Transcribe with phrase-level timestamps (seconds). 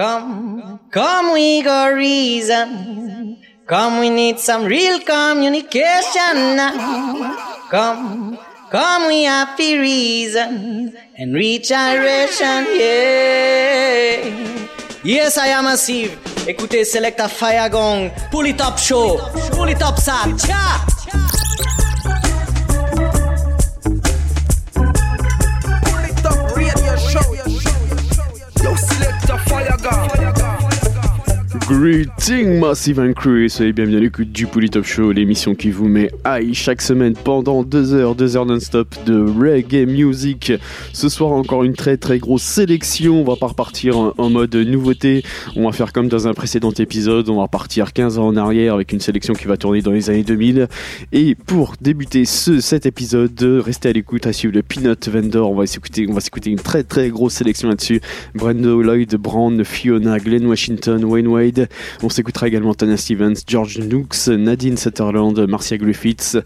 [0.00, 3.36] Come, come, we go reason.
[3.66, 7.36] Come, we need some real communication now.
[7.68, 8.38] Come,
[8.70, 14.24] come, we the reason and reach our ration, yeah.
[15.04, 16.18] Yes, I am a massive.
[16.46, 19.20] Écoutez, select a fire gong pour les top show,
[19.52, 20.89] pour les top ça, tcha.
[31.70, 36.10] Greeting Massive and Crew, soyez bienvenue à l'écoute du Polytop Show, l'émission qui vous met
[36.26, 40.52] high chaque semaine pendant 2 heures, 2 heures non-stop de reggae music.
[40.92, 45.22] Ce soir encore une très très grosse sélection, on va pas repartir en, mode nouveauté,
[45.54, 48.74] on va faire comme dans un précédent épisode, on va repartir 15 ans en arrière
[48.74, 50.66] avec une sélection qui va tourner dans les années 2000.
[51.12, 55.54] Et pour débuter ce, cet épisode, restez à l'écoute à suivre le Peanut Vendor, on
[55.54, 58.00] va s'écouter, on va s'écouter une très très grosse sélection là-dessus.
[58.34, 61.59] Brando Lloyd, Brand, Fiona, Glenn Washington, Wayne Wade,
[62.02, 66.38] on s'écoutera également Tana Stevens, George Nooks, Nadine Sutherland, Marcia Griffiths,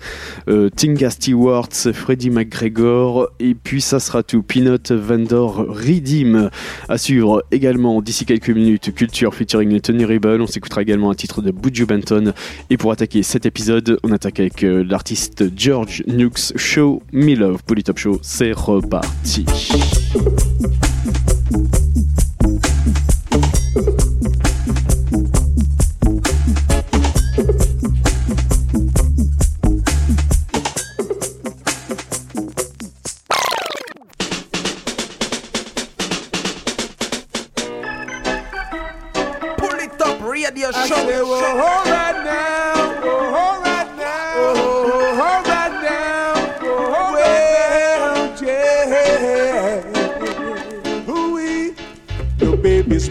[0.48, 4.42] euh, Tinga Stewart, Freddie McGregor, et puis ça sera tout.
[4.42, 6.50] Peanut Vendor Redeem
[6.88, 8.94] à suivre également d'ici quelques minutes.
[8.94, 10.40] Culture featuring Tony Rebel.
[10.40, 12.32] On s'écoutera également un titre de Buju Benton.
[12.70, 16.56] Et pour attaquer cet épisode, on attaque avec euh, l'artiste George Nooks.
[16.56, 18.18] Show Me Love, Polytop Show.
[18.22, 19.44] C'est reparti.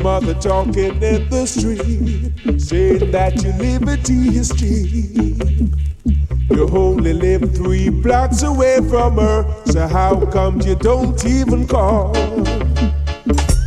[0.04, 5.40] Mother talking in the street, saying that your liberty is cheap.
[6.52, 12.14] You only live three blocks away from her, so how come you don't even call?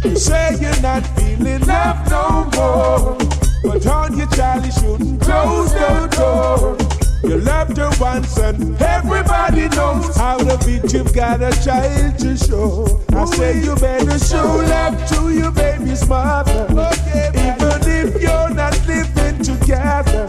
[0.04, 3.16] You say you're not feeling love no more,
[3.64, 6.95] but on your child you shouldn't close the door.
[7.22, 12.36] You loved her once and everybody knows how to beat you've got a child to
[12.36, 13.02] show.
[13.12, 16.66] I say you better show love to your baby's mother.
[17.34, 20.26] Even if you're not living together.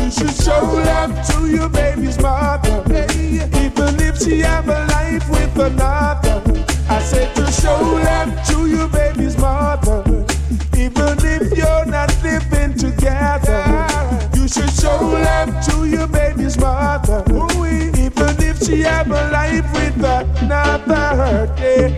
[0.00, 2.84] You should show love to your baby's mother.
[3.14, 6.42] Even if she have a life with another.
[6.88, 10.02] I said to show love to your baby's mother.
[10.76, 13.43] Even if you're not living together.
[14.54, 17.24] Should show love to your baby's mother.
[17.32, 21.52] Ooh, even if she have a life with another.
[21.58, 21.88] Yeah.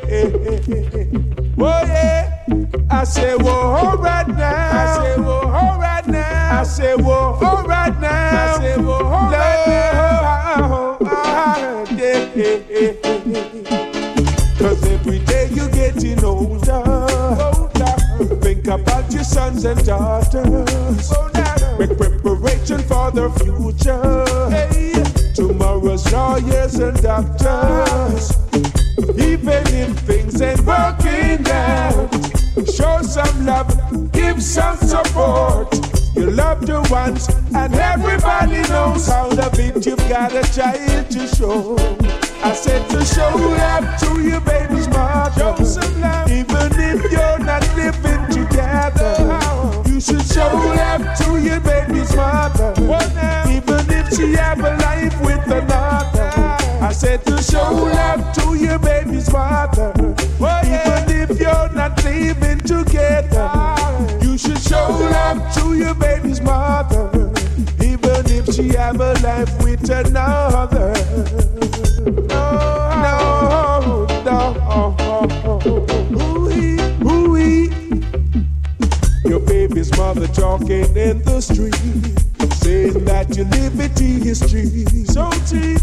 [1.59, 2.47] Oh yeah.
[2.91, 4.71] I say, whoa, right now.
[4.73, 6.61] I say, whoa, right now.
[6.61, 8.55] I say, whoa, right now.
[8.55, 10.97] I say, whoa, right now.
[11.95, 12.93] Yeah.
[14.59, 16.83] Cause every day you're getting older.
[18.41, 21.13] Think about your sons and daughters.
[21.79, 24.25] Make preparation for the future.
[24.51, 24.95] Hey,
[25.35, 28.33] tomorrow's lawyers and doctors.
[29.19, 32.09] Even if things ain't working out,
[32.75, 33.69] show some love,
[34.13, 35.75] give some support.
[36.15, 39.85] You love the ones, and everybody knows how to beat.
[39.85, 41.77] You've got a child to show.
[42.43, 45.31] I said to show love to your baby's mother.
[45.39, 48.16] Show some love, even if you're not living
[51.17, 52.73] to your baby's mother.
[53.49, 56.31] Even if she have a life with another.
[56.81, 59.93] I said to show love to your baby's mother.
[59.97, 63.51] Even if you're not living together,
[64.23, 67.11] you should show love to your baby's mother.
[67.81, 70.93] Even if she have a life with another.
[72.29, 72.96] No,
[80.37, 81.75] talking in the street,
[82.57, 85.81] saying that your liberty is cheap, so cheap.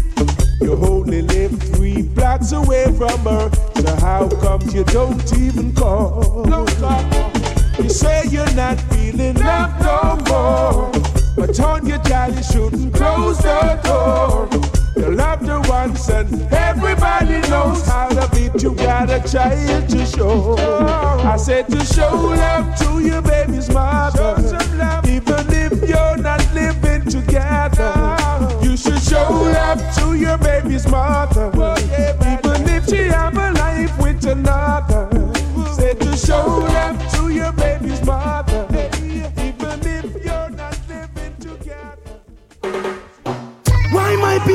[0.60, 6.46] You only live three blocks away from her, so how come you don't even call?
[7.82, 10.92] You say you're not feeling love no more,
[11.36, 14.73] but on your child you shouldn't close the door.
[15.04, 18.62] You love the ones and everybody knows how to beat.
[18.62, 20.56] You got a child to show.
[20.58, 24.34] I said to show love to your baby's mother.
[25.06, 27.92] Even if you're not living together,
[28.62, 31.48] you should show love to your baby's mother.
[31.52, 35.10] Even if she have a life with another,
[35.74, 38.02] say to show love to your baby's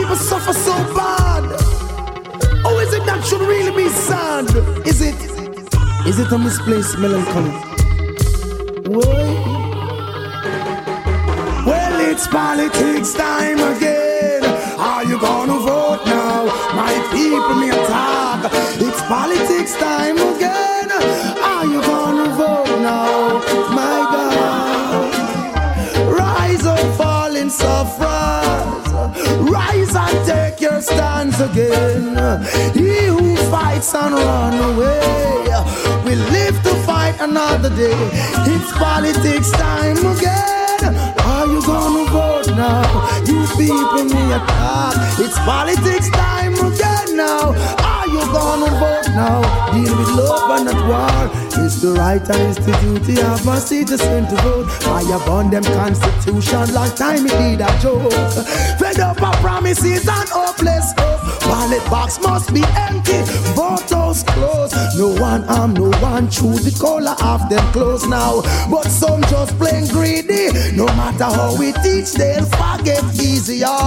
[0.09, 1.43] people suffer so bad?
[2.65, 4.45] Oh, is it that should really be sad?
[4.87, 5.15] Is it?
[6.07, 7.51] Is it a misplaced melancholy?
[8.89, 9.03] Whoa.
[11.67, 14.43] Well, it's politics time again.
[14.79, 16.45] Are you gonna vote now?
[16.73, 18.51] My people may attack.
[18.81, 20.89] It's politics time again.
[21.51, 23.39] Are you gonna vote now?
[23.79, 25.11] My God.
[26.19, 28.48] Rise or fall in suffering
[30.79, 32.43] your stance again.
[32.73, 35.45] He who fights and run away
[36.05, 37.97] will live to fight another day.
[38.47, 40.95] It's politics time again.
[41.25, 43.21] Are you gonna vote now?
[43.25, 45.19] You people me attack.
[45.19, 47.51] It's politics time again now.
[47.83, 49.39] Are you gonna vote now?
[49.73, 51.21] Deal with love and not war.
[51.65, 54.67] It's the right and it's the duty of a citizen to vote.
[54.87, 58.13] I upon them constitution long time it need a joke.
[58.79, 61.19] Fed up of promises and hopeless hope.
[61.41, 63.19] Ballot box must be empty,
[63.53, 63.91] vote
[64.23, 64.68] closed.
[64.99, 68.41] No one arm, no one chew the collar of them clothes now.
[68.69, 70.51] But some just plain greedy.
[70.75, 73.79] No matter how we teach, they'll forget easier.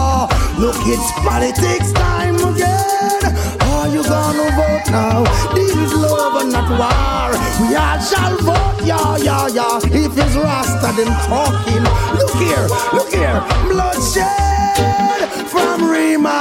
[0.57, 3.29] Look, it's politics time again.
[3.61, 5.29] Are you gonna vote now?
[5.53, 7.37] Deal with love and not war.
[7.61, 9.85] We all shall vote, yeah, yeah, yeah.
[9.85, 11.85] If it's Rasta, then talking.
[12.17, 12.65] Look here,
[12.97, 13.37] look here,
[13.69, 16.41] bloodshed from Rima.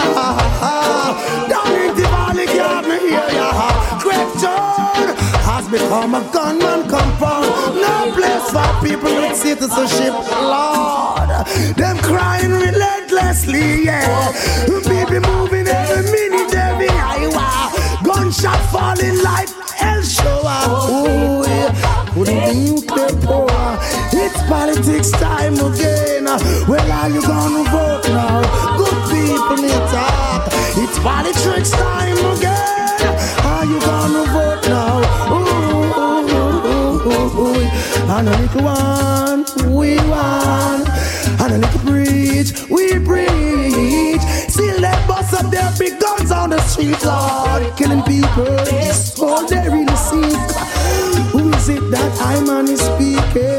[1.52, 3.41] Down in the valley, can't me hear
[4.42, 4.56] ya.
[5.48, 7.48] Has become a gunman compound.
[7.76, 11.30] No place for people with citizenship, Lord.
[11.76, 14.32] Them crying relentlessly, yeah.
[14.66, 17.72] People moving every minute, every hour.
[18.04, 20.42] Gunshot falling like hell shower.
[20.46, 20.90] Ah.
[20.90, 22.12] Ooh, yeah.
[22.14, 23.48] Couldn't nuclear power.
[23.50, 24.10] Ah.
[24.14, 26.26] It's politics time again.
[26.28, 26.40] Ah.
[26.68, 28.42] Well, are you gonna vote now?
[28.78, 30.48] Good people need talk.
[30.78, 32.50] It's politics time again.
[38.22, 40.88] And a little one, we want.
[41.42, 44.22] And a little preach, we preach.
[44.48, 47.76] Still they bust up their big guns on the street, Lord.
[47.78, 48.46] Killing people,
[49.26, 50.38] all they really seek.
[51.34, 53.58] Who is it that I'm on is speaking?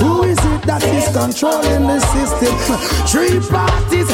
[0.00, 2.56] Who is it that is controlling the system?
[3.04, 4.08] Three parties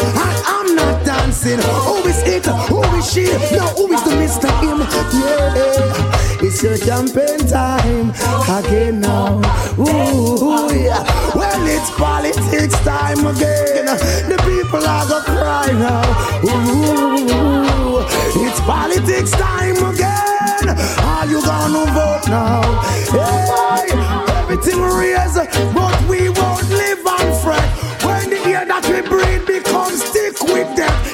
[1.32, 1.60] dancing.
[1.60, 2.46] Who is it?
[2.46, 3.24] Who is she?
[3.56, 4.50] No, who is the Mr.
[4.60, 4.80] Him?
[5.20, 8.10] Yeah, it's your campaign time
[8.58, 9.40] again now.
[9.78, 11.02] Ooh, yeah.
[11.34, 13.86] Well, it's politics time again.
[14.28, 16.04] The people are gonna cry now.
[16.44, 18.04] Ooh,
[18.46, 20.68] it's politics time again.
[21.04, 22.62] Are you gonna vote now?
[23.10, 23.90] Hey,
[24.38, 25.36] everything raise,
[25.74, 27.68] but we won't live on fret.
[28.04, 31.11] When the air that we breathe becomes thick with them,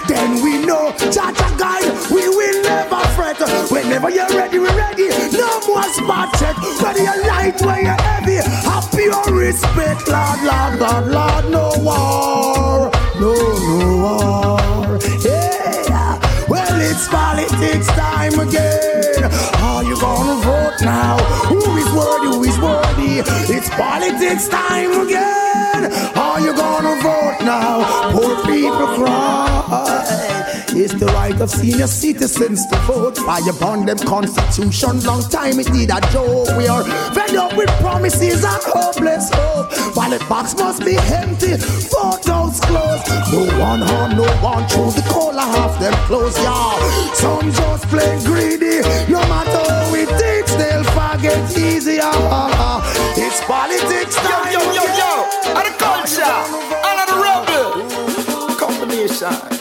[1.58, 3.38] guide, we will never fret.
[3.70, 5.08] Whenever you're ready, we're ready.
[5.36, 6.56] No more spot check.
[6.80, 8.36] Whether you're light, whether you're heavy,
[8.68, 12.90] have pure respect, Lord, Lord, Lord, Lord, no war,
[13.20, 14.98] no, no war.
[15.24, 16.18] Yeah,
[16.48, 19.24] well, it's politics time again.
[19.60, 21.18] Are you gonna vote now?
[21.50, 22.26] Who is worthy?
[22.26, 23.20] Who is worthy?
[23.52, 25.47] It's politics time again.
[31.40, 33.16] Of senior citizens to vote.
[33.18, 35.00] Fire upon them constitution.
[35.00, 36.48] Long time it did a joke.
[36.56, 39.70] We are fed up with promises and hopeless hope.
[39.94, 41.56] Ballot box must be empty.
[42.38, 43.08] House closed.
[43.32, 47.14] No one harm, no one choose the collar half them close, yeah.
[47.14, 48.80] Some just plain greedy.
[49.10, 52.12] No matter how it takes, they'll forget easier.
[53.16, 54.52] It's politics time.
[54.52, 55.12] Yo, yo, yo, yo.
[55.58, 56.38] And the culture.
[56.88, 58.56] And the rebel.
[58.56, 59.57] Combination.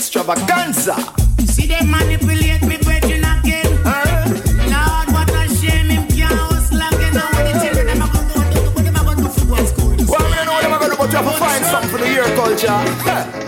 [0.00, 0.96] Extravaganza.
[1.44, 3.66] See them manipulate me, brethren, again.
[3.84, 7.12] Lord, what a shame him can't hustle again.
[7.12, 10.36] Now when tell them I'm gonna do, what them gonna do for going Well, we
[10.36, 12.24] don't know what I'm gonna do, but you have to find something for the year
[12.34, 13.36] culture.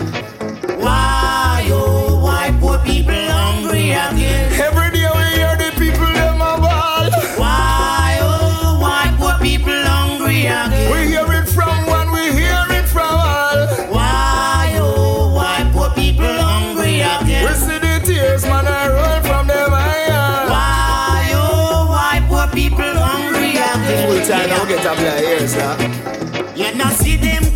[24.83, 26.53] now there, yes, sir.
[26.55, 27.52] You not see them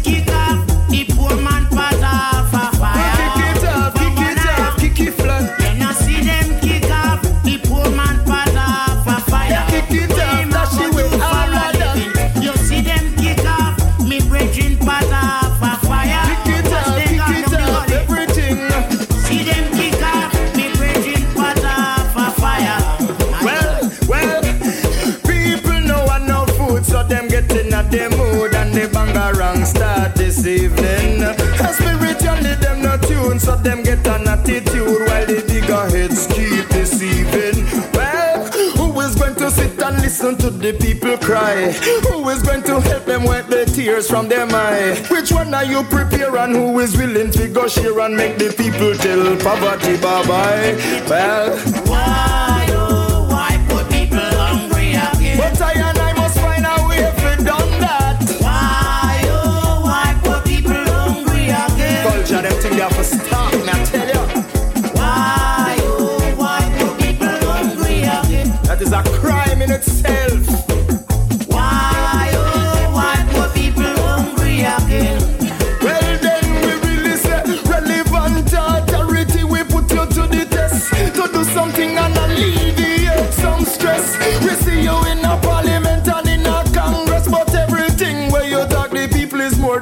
[33.67, 37.65] them get an attitude while the bigger heads keep deceiving.
[37.91, 38.45] Well,
[38.77, 41.73] who is going to sit and listen to the people cry?
[42.07, 45.09] Who is going to help them wipe the tears from their eyes?
[45.09, 46.53] Which one are you preparing?
[46.55, 51.03] Who is willing to go share and make the people tell poverty bye bye?
[51.09, 52.46] Well, wow.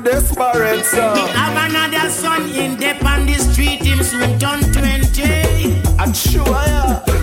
[0.06, 1.14] desperate, sir.
[1.14, 5.82] We have another son in dep on the street, him soon turn 20.
[5.98, 7.15] I'm sure, yeah.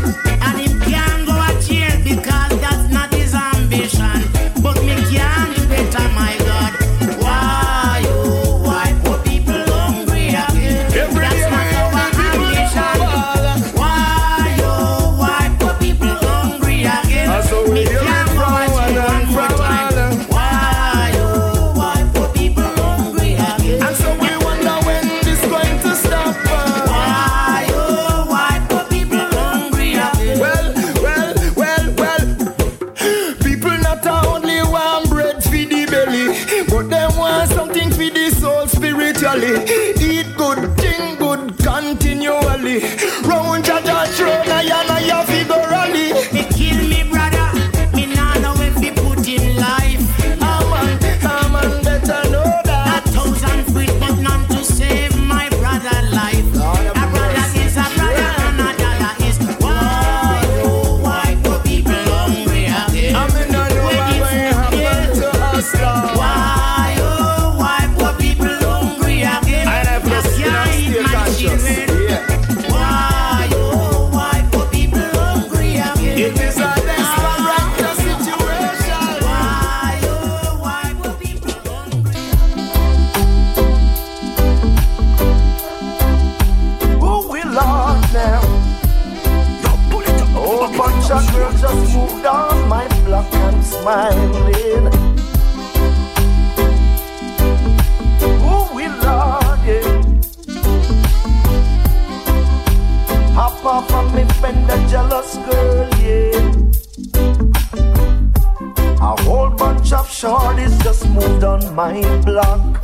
[111.82, 112.81] my block.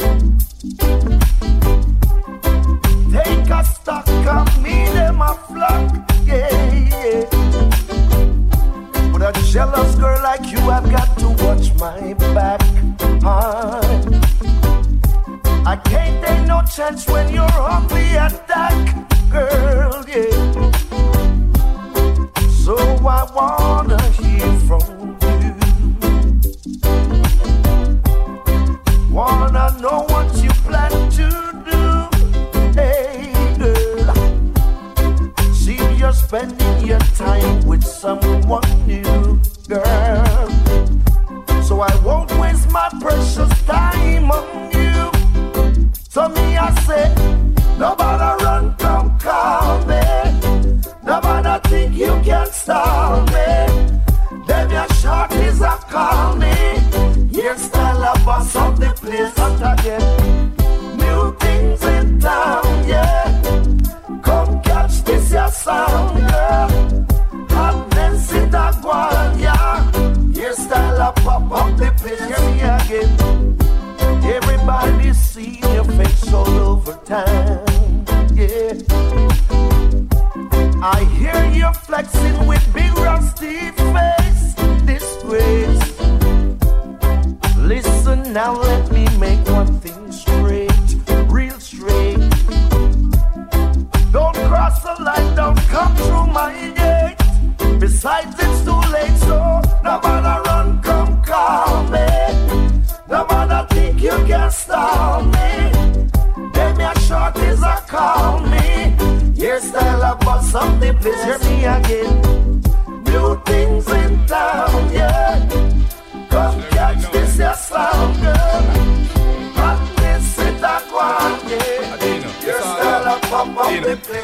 [107.88, 108.94] call me.
[109.34, 112.17] Your style about something please hear me again.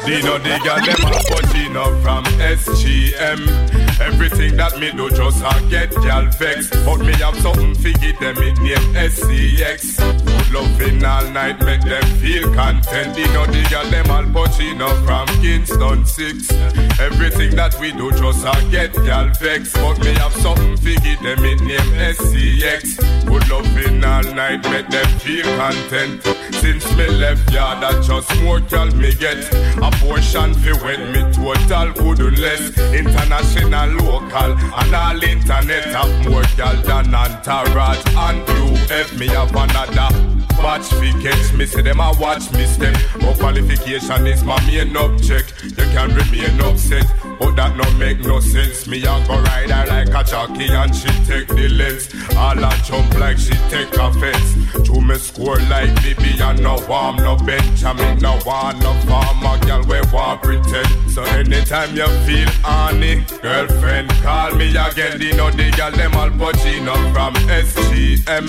[0.05, 3.41] Dino girl them a Pugino from SGM.
[3.99, 6.69] Everything that me do just a get gal vex.
[6.85, 9.97] But me have something fi give them it name SCX.
[10.25, 13.15] Good loving all night make them feel content.
[13.15, 16.51] Dino girl them all Pugino from Kingston 6.
[16.99, 19.73] Everything that we do just a get gal vex.
[19.73, 23.25] But me have something fi give them it name SCX.
[23.25, 26.21] Good loving all night make them feel content.
[26.61, 29.37] Since me left yard, I just more gal me get.
[29.81, 32.77] A portion fi when me total good less.
[32.93, 39.17] International, local, and all internet have more gal than Antaraj and UF.
[39.19, 40.09] Me have another
[40.61, 41.65] batch fi catch me.
[41.65, 42.95] Say them a watch me step.
[43.19, 45.53] But qualification is my main object.
[45.63, 47.05] You can remain upset.
[47.39, 48.87] But that no make no sense.
[48.87, 52.09] Me a go ride her like a jockey and she take the lens.
[52.37, 54.55] All a jump like she take offense.
[54.87, 59.83] To me score like Bibi and no warm no Benjamin no want no farmer girl
[59.83, 61.11] we want pretend.
[61.11, 65.19] So anytime you feel honey, girlfriend call me again.
[65.19, 68.45] The no the girl them all Pugino from SGM.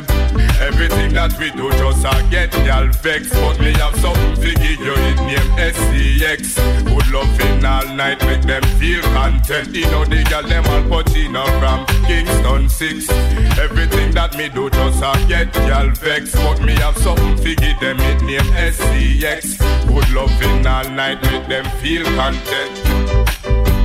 [0.60, 3.30] Everything that we do just a get girl vex.
[3.30, 6.56] But me have something to give you it name SCX.
[6.84, 9.74] Good loving all night make them feel content.
[9.74, 13.10] You know the girl them all Pugino from Kingston 6.
[13.58, 16.34] Everything that me do just a get girl vex.
[16.34, 19.58] But me have something figure them it name SCX.
[19.88, 22.74] Good loving all night make them feel content.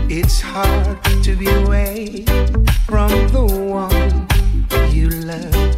[0.10, 2.26] It's hard to be away
[2.86, 4.28] from the one
[4.92, 5.78] you love,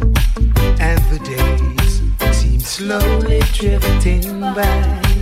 [0.80, 5.13] and the days seem slowly drifting by.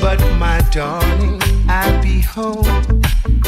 [0.00, 3.02] But my darling, I'll be home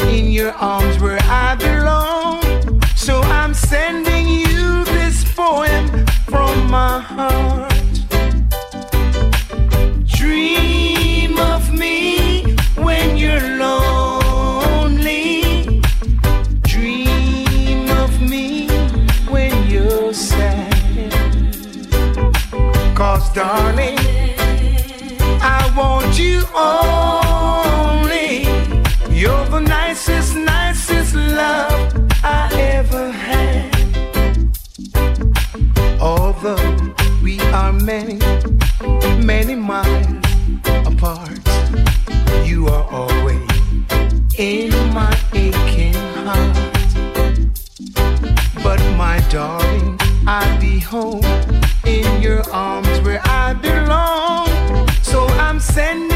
[0.07, 2.41] in your arms where I belong.
[2.95, 7.73] So I'm sending you this poem from my heart.
[10.05, 15.41] Dream of me when you're lonely.
[16.63, 18.67] Dream of me
[19.29, 21.13] when you're sad.
[22.95, 23.98] Cause darling,
[26.19, 28.43] you only.
[29.09, 33.73] You're the nicest, nicest love I ever had.
[36.01, 38.19] Although we are many,
[39.23, 40.07] many miles
[40.85, 41.39] apart,
[42.45, 43.47] you are always
[44.37, 45.93] in my aching
[46.25, 46.57] heart.
[48.61, 51.23] But my darling, I'll be home
[51.85, 54.47] in your arms where I belong.
[55.01, 56.08] So I'm sending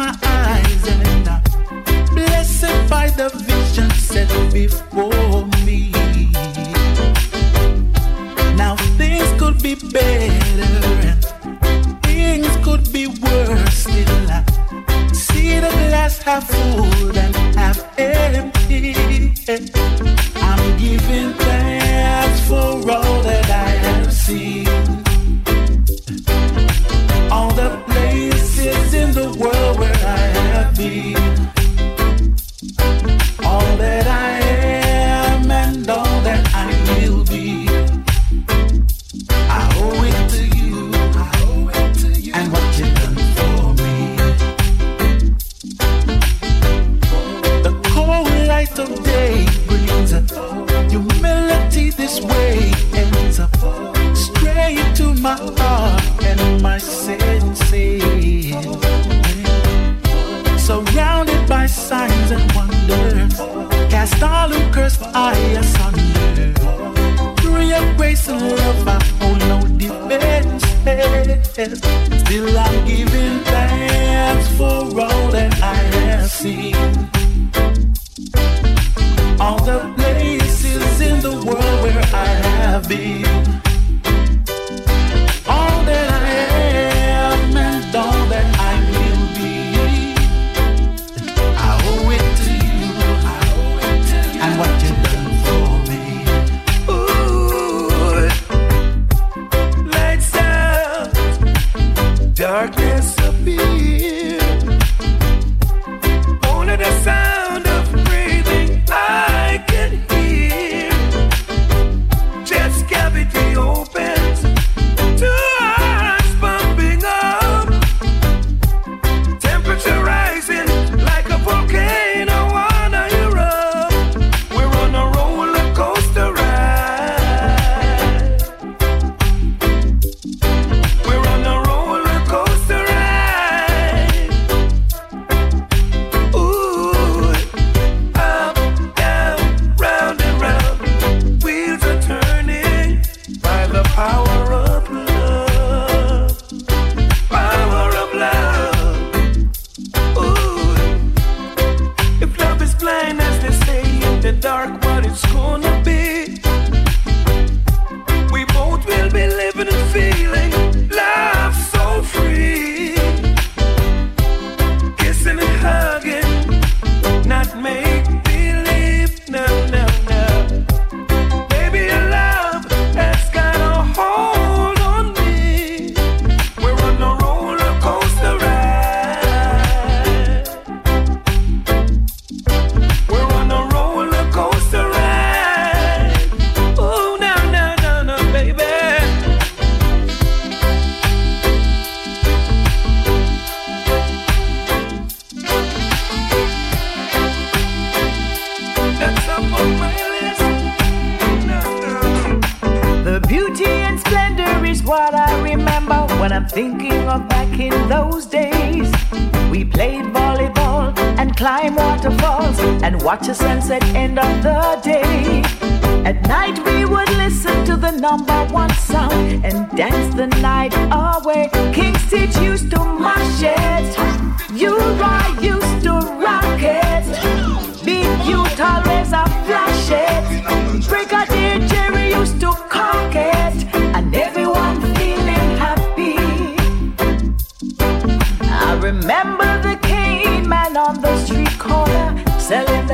[0.00, 5.59] my eyes and I'm blessed by the vision set before me.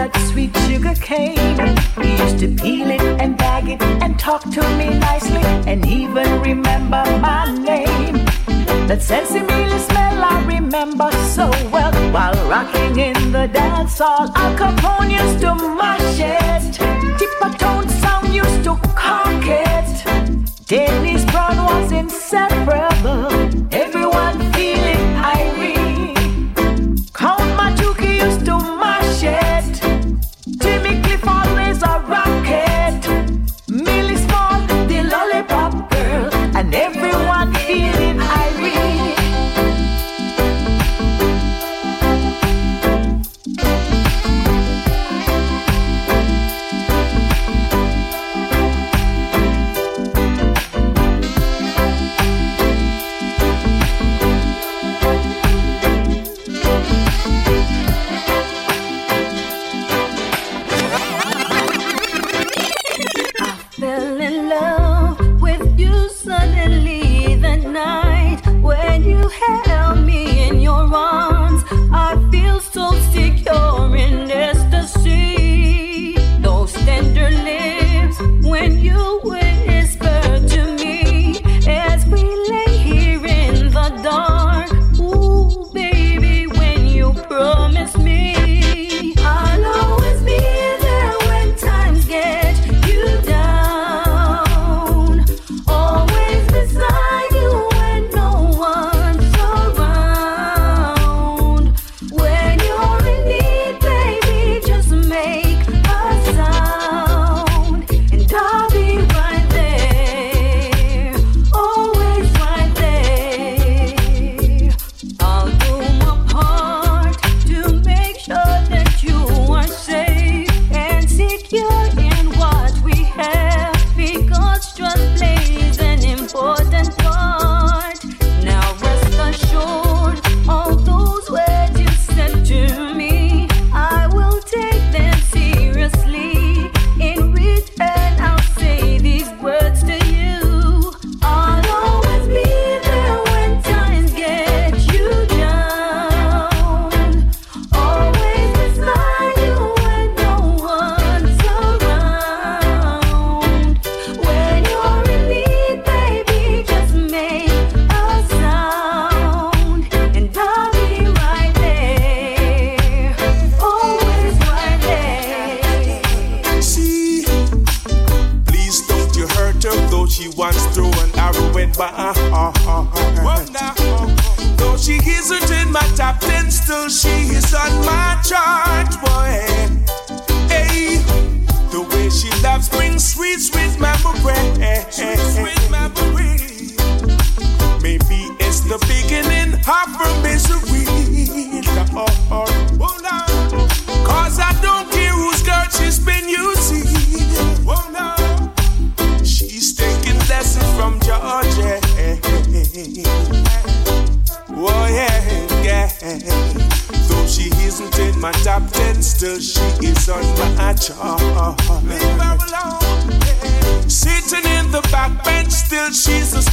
[0.07, 1.59] That sweet sugar cane.
[2.01, 6.41] He used to peel it and bag it and talk to me nicely and even
[6.43, 8.15] remember my name.
[8.87, 9.49] That sesame
[9.81, 14.31] smell I remember so well while rocking in the dance hall.
[14.37, 16.79] Al Capone used to mash it.
[17.19, 20.67] Tippertone sound used to conk it.
[20.67, 23.27] Dennis Brown was inseparable.
[23.75, 23.96] Every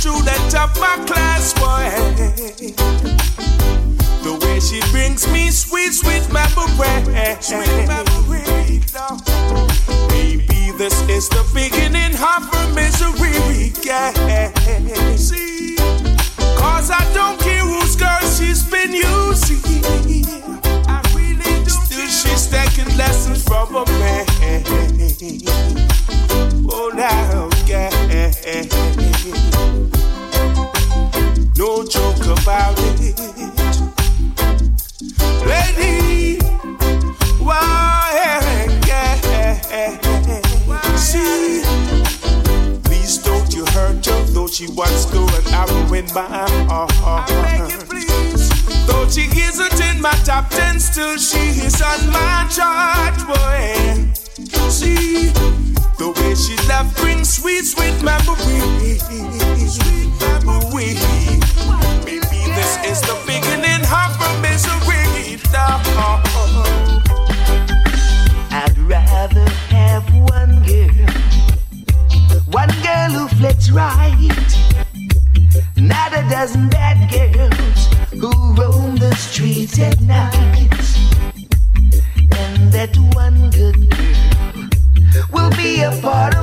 [0.04, 1.88] student of my class, boy.
[4.22, 6.76] The way she brings me sweet, sweet memory.
[7.39, 8.82] Sweet memory,
[10.10, 14.12] Baby, this is the beginning of her misery, yeah.
[15.16, 15.78] See,
[16.58, 19.63] cause I don't care whose girl she's been using.
[20.86, 24.33] I really do Still, she's taking lessons from a man.
[35.45, 36.39] Lady,
[37.39, 39.95] why, yeah,
[40.97, 41.63] see,
[42.84, 47.29] please don't you hurt her, though she wants to, and I will win my heart.
[48.88, 54.12] Though she isn't in my top ten, still she is on my chart, boy.
[54.69, 55.32] See,
[55.97, 56.36] the way
[57.23, 59.01] sweet, sweet memories.
[59.73, 61.42] Sweet memories.
[62.86, 64.93] Is the beginning of her misery.
[68.51, 71.07] I'd rather have one girl,
[72.51, 73.27] one girl who
[73.71, 74.29] right,
[75.77, 80.69] not a dozen bad girls who roam the streets at night.
[82.38, 84.69] And that one good girl
[85.31, 86.42] will be a part of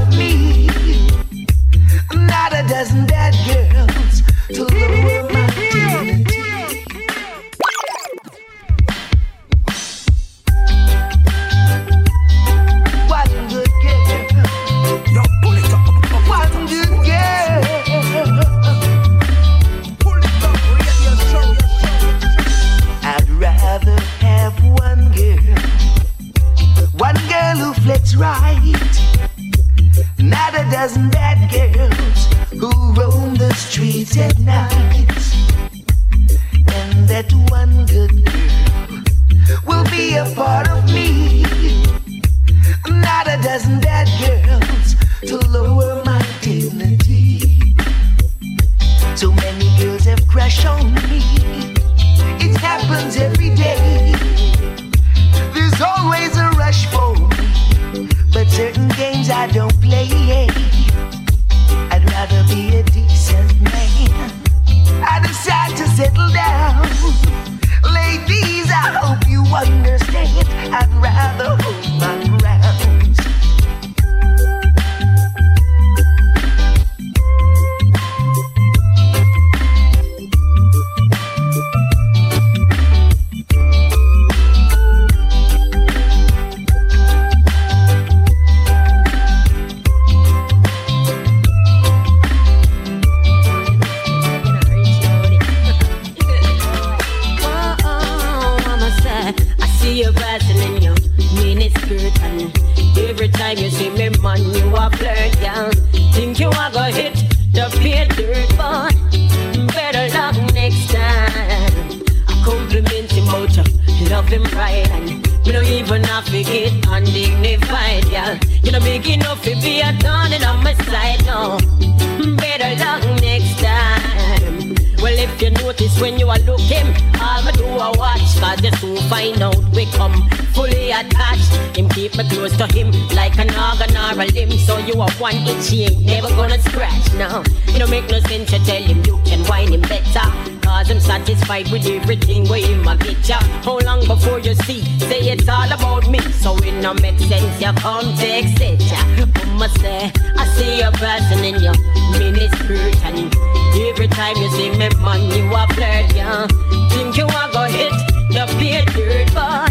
[141.60, 143.38] I'm with everything him a get ya.
[143.62, 144.80] How long before you see?
[144.98, 147.60] Say it's all about me, so it no make sense.
[147.60, 149.26] You come text it ya.
[149.44, 151.74] Mama say, I see you person in your
[152.16, 153.34] mini skirt and
[153.76, 156.46] every time you see me, man, you a flirt, yeah.
[156.92, 157.92] Think you a go hit
[158.32, 159.68] the pay dirt, but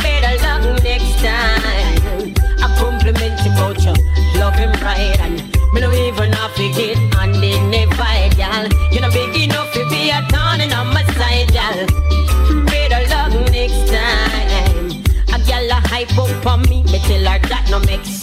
[0.00, 2.32] better luck next time.
[2.56, 3.92] I compliment you about you,
[4.40, 5.42] love him right, and
[5.74, 7.11] me no even have to get
[16.42, 18.21] hype up on me, me tell her that no make.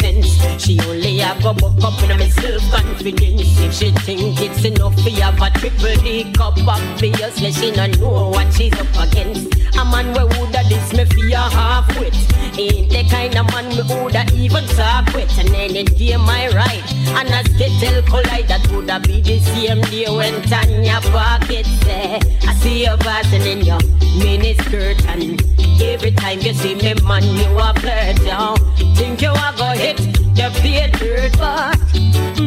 [0.69, 3.59] She only a go buck up in my self confidence.
[3.59, 8.29] If she think it's enough for have a triple D cup, obviously she no know
[8.29, 9.51] what she's up against.
[9.79, 12.13] A man we woulda this me for a half wit.
[12.59, 15.39] Ain't the kind of man we woulda even talk with.
[15.39, 16.85] And any day my right,
[17.17, 22.53] and a skittle collide that woulda be the same day when Tanya pocket say, I
[22.61, 23.79] see you passing in your
[24.21, 25.41] mini skirt and
[25.81, 28.57] every time you see me man you a flirt down.
[28.95, 29.97] Think you a go hit
[30.39, 30.49] the
[30.93, 31.77] dirt, but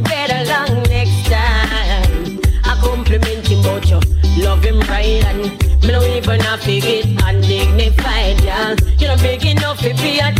[0.04, 2.40] better long next time.
[2.64, 2.78] I
[5.24, 8.40] and me no even to get undignified.
[9.00, 10.32] You big enough to be a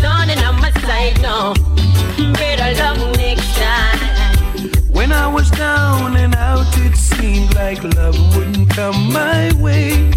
[0.81, 1.55] side now.
[3.17, 4.71] Next time.
[4.91, 10.11] When I was down and out, it seemed like love wouldn't come my way.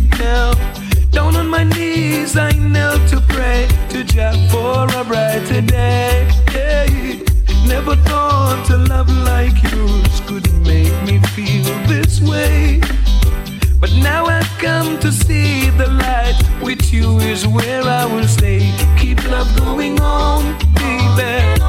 [1.12, 6.28] Down on my knees, I knelt to pray to Jah for a brighter day.
[6.54, 7.35] Yeah.
[7.68, 12.80] Never thought a love like yours could make me feel this way.
[13.80, 16.40] But now I've come to see the light.
[16.62, 18.72] With you is where I will stay.
[18.98, 21.62] Keep love going on, baby.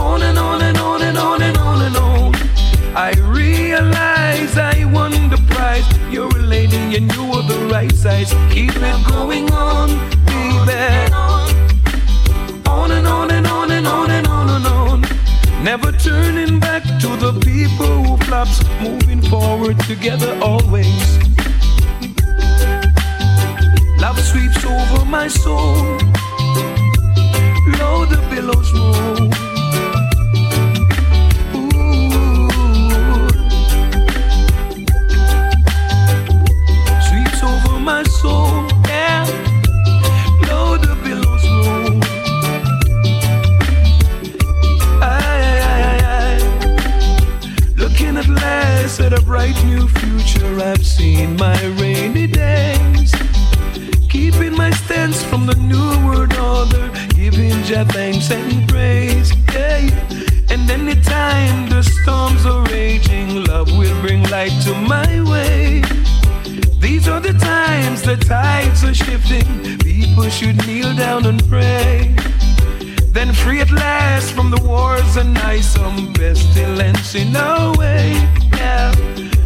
[0.00, 2.34] On and on and on and on and on and on.
[2.96, 5.86] I realize I won the prize.
[6.10, 8.32] You're a lady and you are the right size.
[8.50, 9.88] Keep it going on,
[10.24, 11.35] baby.
[12.76, 15.00] On and on and on and on and on and on.
[15.64, 21.02] Never turning back to the people who flops, moving forward together always.
[23.98, 25.74] Love sweeps over my soul.
[27.80, 29.55] Low the billows roll.
[48.86, 53.12] Last at a bright new future, I've seen my rainy days.
[54.08, 59.32] Keeping my stance from the new world order, giving Jah thanks and praise.
[59.52, 59.90] Yeah.
[60.50, 65.82] And anytime the storms are raging, love will bring light to my way.
[66.78, 69.78] These are the times the tides are shifting.
[69.78, 72.14] People should kneel down and pray.
[73.16, 78.12] Then free at last from the wars and some pestilence in our way.
[78.52, 78.92] Yeah.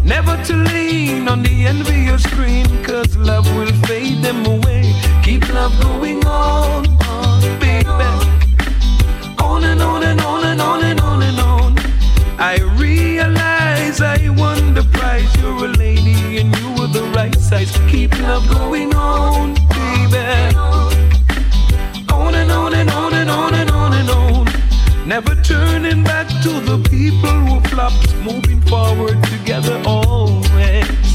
[0.03, 4.93] Never to lean on the envious screen, cause love will fade them away.
[5.23, 6.83] Keep love going on,
[7.61, 7.87] baby.
[9.39, 11.79] On and on and on and on and on and on.
[12.41, 15.31] I realize I won the prize.
[15.37, 17.71] You're a lady and you were the right size.
[17.89, 20.57] Keep love going on, baby.
[22.13, 23.60] On and on and on and on and on.
[25.11, 31.10] Never turning back to the people who flopped, moving forward together always.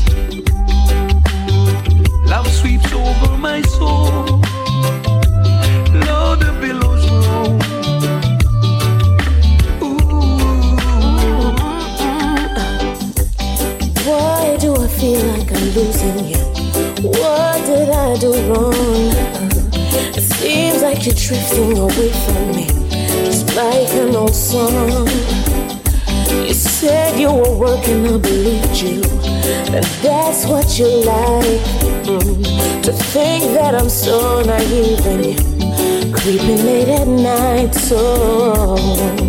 [30.78, 31.61] You like.
[32.05, 32.84] Mm.
[32.84, 39.24] To think that I'm so naive and you creeping late at night, so.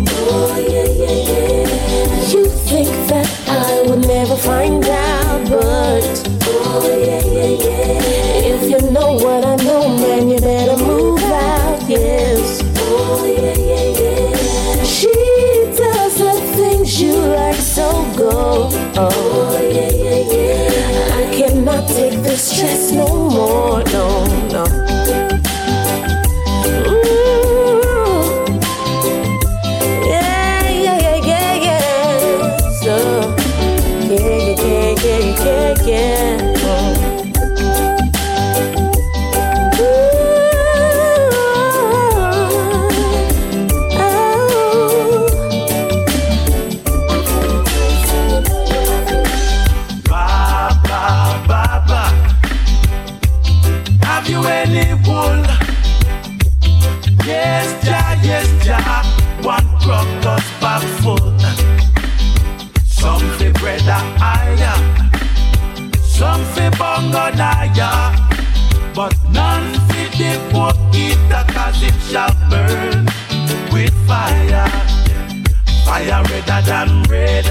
[22.57, 24.16] Stress no more, no,
[76.67, 77.45] than red.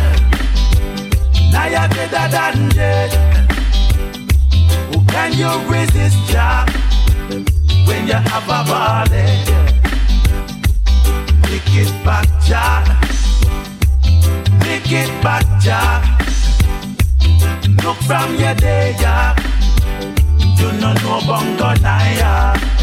[1.51, 3.12] Now better than dead.
[4.93, 6.67] Who can you resist, Jah?
[7.87, 9.27] When you have a body,
[11.49, 12.85] lick it back, Jah.
[14.64, 16.05] Lick it back, Jah.
[17.83, 19.35] Look from your day, yeah.
[20.59, 22.53] You no know bongo naya.
[22.61, 22.76] Yeah.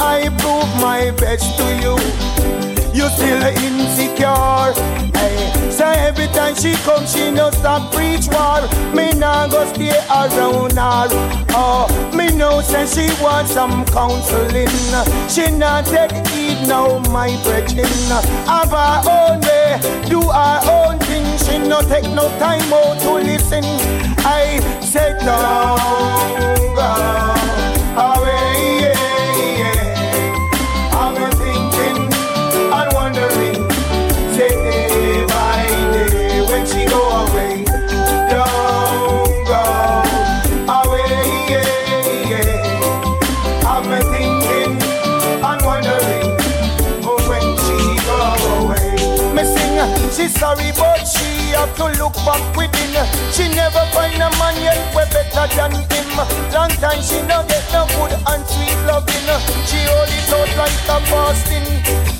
[0.00, 2.30] I prove my best to you
[2.92, 4.74] you still insecure.
[5.14, 8.62] Hey, so every time she come, she no stop preach war.
[8.94, 11.08] Me nah go stay around her.
[11.50, 14.68] Oh, me know say she want some counseling.
[15.28, 17.86] She not take heed now, my brethren.
[18.46, 19.78] Have her own way,
[20.08, 21.26] do her own thing.
[21.38, 23.64] She no take no time out to listen.
[24.22, 27.39] I said don't go
[51.60, 52.96] have to look back within.
[53.36, 56.08] She never find a man yet we better than him.
[56.56, 59.28] Long time she no get no good and sweet loving.
[59.68, 61.68] She hold it out like a fasting.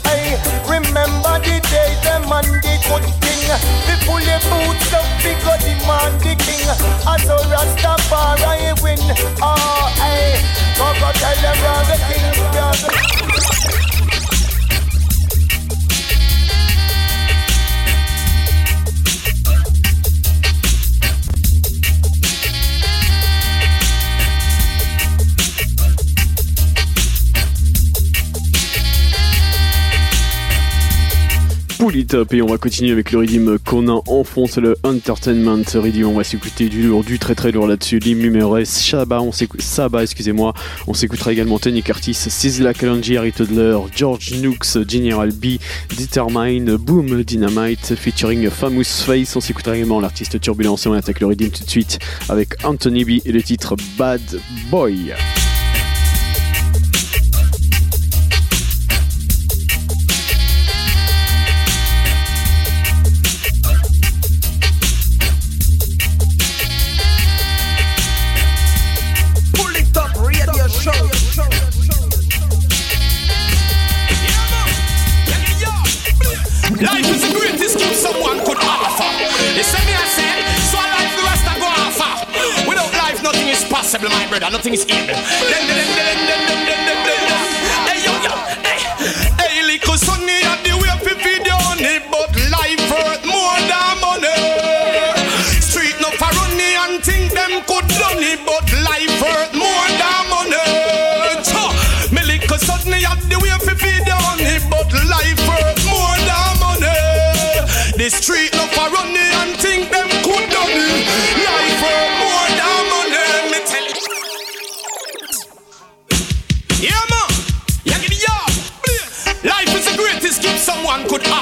[0.04, 0.36] I
[0.68, 3.44] remember the day the man the good thing.
[3.88, 6.68] The fully boots up bigger the man the king.
[7.08, 9.00] As a Rastafari win.
[9.40, 10.36] Oh, I
[10.76, 11.56] go go tell them
[11.88, 13.79] the king.
[32.14, 34.24] Up et on va continuer avec le rythme qu'on a en
[34.56, 36.06] le Entertainment rythme.
[36.06, 37.98] On va s'écouter du lourd, du très très lourd là-dessus.
[37.98, 40.54] Lim Shaba, on Saba, excusez-moi.
[40.86, 45.58] On s'écoutera également Tony Curtis, Sizzla Kalonji, Harry Toddler, George Nooks, General B,
[45.98, 49.36] Determine, Boom Dynamite, featuring Famous Face.
[49.36, 51.98] On s'écoutera également l'artiste Turbulence et on attaque le rythme tout de suite
[52.28, 54.22] avec Anthony B et le titre Bad
[54.70, 55.12] Boy.
[84.02, 84.50] Is possible, my brother.
[84.50, 86.49] Nothing is evil.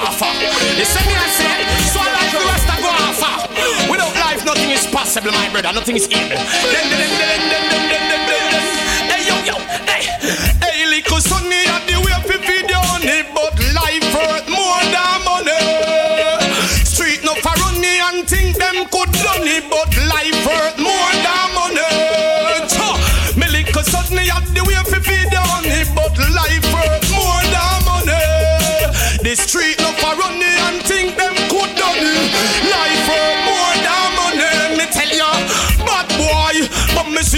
[0.08, 0.32] Offer.
[0.80, 1.52] You me, I say,
[1.92, 2.76] so life the rest I
[3.12, 3.34] offer.
[3.92, 5.72] Without life, nothing is possible, my brother.
[5.72, 6.40] Nothing is evil.
[6.72, 8.64] Then, then, then, then, then, then, then, then, then.
[9.12, 10.02] Hey, yo, yo, hey.
[10.64, 11.68] Hey, little sonny,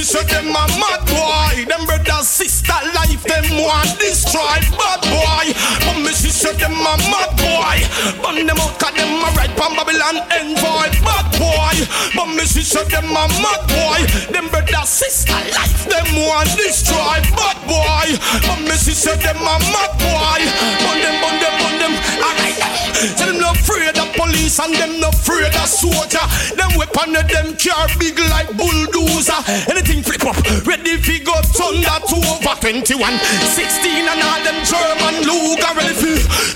[0.00, 1.64] me sister them a mad boy.
[1.68, 4.60] Them brother sister life them want destroy.
[4.80, 5.52] Bad boy,
[5.84, 7.76] but me sister them a mad boy.
[8.22, 10.88] Burn them out 'cause them a right from Babylon envoy.
[11.04, 11.76] Bad boy,
[12.16, 14.00] but me sister them a mad boy.
[14.32, 17.20] Them brother sister life them want destroy.
[17.36, 18.08] Bad boy,
[18.46, 20.40] but me sister them a mad boy.
[20.80, 21.94] Burn them, burn them, burn them.
[22.24, 22.56] Alright.
[23.18, 26.26] Say them no afraid of police and them no afraid of soldier.
[26.56, 29.40] Them weapon of them car big like bulldozer.
[29.68, 30.36] Anything flip up,
[30.66, 33.20] ready fi go thunder to over 21.
[33.44, 35.90] 16 and all them German Luger ready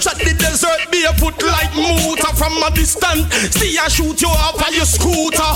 [0.00, 3.26] shot the desert barefoot like motor from a distance.
[3.54, 5.52] See I shoot you off of your scooter.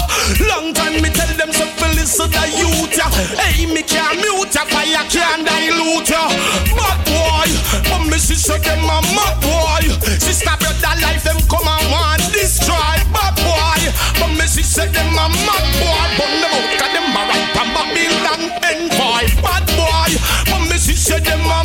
[0.47, 3.09] Long time me tell them some listen to youth ya.
[3.39, 6.29] Hey me can't mute ya, fire can't dilute ya.
[6.77, 7.51] Mad boy,
[7.91, 9.85] but me sister them a mad boy.
[10.19, 12.99] Sister brother life them come and want destroy.
[13.13, 13.83] Bad boy,
[14.19, 16.07] but me sister them a mad boy.
[16.19, 19.25] But them out 'cause them a right from Babylon envoy.
[19.43, 20.11] Bad boy,
[20.51, 21.63] but me sister them a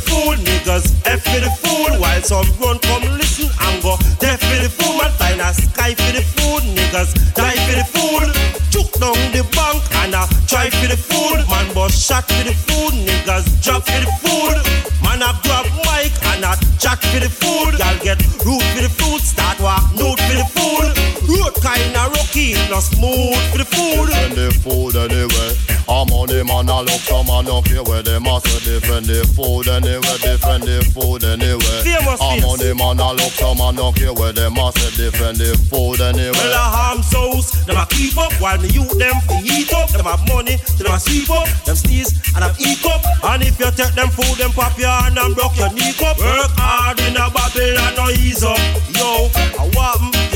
[0.00, 2.00] food, niggas F for the food.
[2.00, 4.96] While some run come listen and go deaf for the food.
[4.98, 8.28] Man find a sky for the food, niggas die for the food.
[8.72, 11.44] Chook down the bank and a try for the food.
[11.48, 14.56] Man bust shot for the food, niggas drop for the food.
[15.02, 17.78] Man a grab mic and a chat for the food.
[17.78, 20.90] Y'all get root for the food, start walk nude for the food.
[21.28, 22.04] Road kinda
[22.40, 24.06] rocky, no smooth for the food.
[24.08, 25.56] Defend the food anyway.
[25.88, 29.26] I'm on the man, I look some man, don't care where they must defend the
[29.34, 30.16] food anyway.
[30.22, 31.82] Defend the food anyway.
[32.20, 35.58] I'm on the man, I look some man, don't care where they must defend the
[35.66, 36.30] food anyway.
[36.30, 39.90] Well, a harm souls, them a keep up while me youth them fi eat up.
[39.90, 41.48] Them have money, so them a sleep up.
[41.66, 43.02] Them sneeze and have eat up.
[43.26, 46.22] And if you take them food, them pop your hand and broke your knee cup.
[46.22, 48.62] Work hard in a Babylon, no ease up.
[48.94, 49.26] Yo,
[49.58, 49.66] I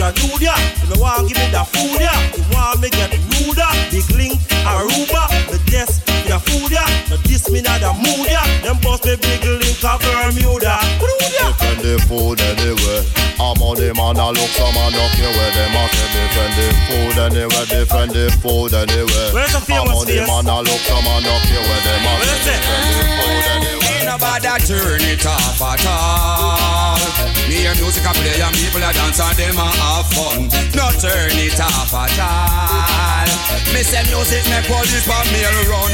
[0.05, 0.61] to do that.
[0.85, 2.13] You know want give me the food yeah.
[2.37, 3.71] You want me get ruder.
[3.89, 4.37] Big link,
[4.69, 6.85] Aruba, the desk, the food yeah.
[7.09, 8.45] No this me not the mood yeah.
[8.61, 10.77] Them bust me big link of Bermuda.
[11.01, 13.01] Defend the food anyway.
[13.41, 16.69] I'm on the man, I look some man, don't care where they must defend the
[16.87, 17.65] food anyway.
[17.67, 19.29] Defend the food anyway.
[19.33, 22.45] Where's the I'm on the man, I look some man, don't care where they must
[22.45, 23.84] defend the food anyway.
[24.05, 27.01] Ain't nobody turn it off at all.
[27.49, 30.45] Me and music a play and people a dance and them a have fun.
[30.77, 33.25] No turn it off at all.
[33.73, 35.41] Me say music make this for me
[35.73, 35.89] run.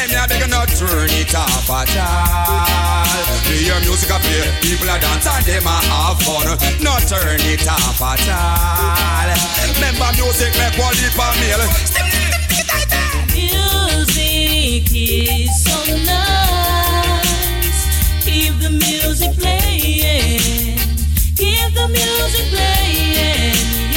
[0.00, 3.20] And me a beg not turn it off at all.
[3.44, 6.48] Me and music a play, people a dance and them a have fun.
[6.80, 9.28] No turn it off at all.
[9.76, 11.52] Remember music make this for me.
[13.36, 16.51] Music is so nice.
[18.32, 20.78] Keep the music playing.
[21.36, 23.91] Keep the music playing.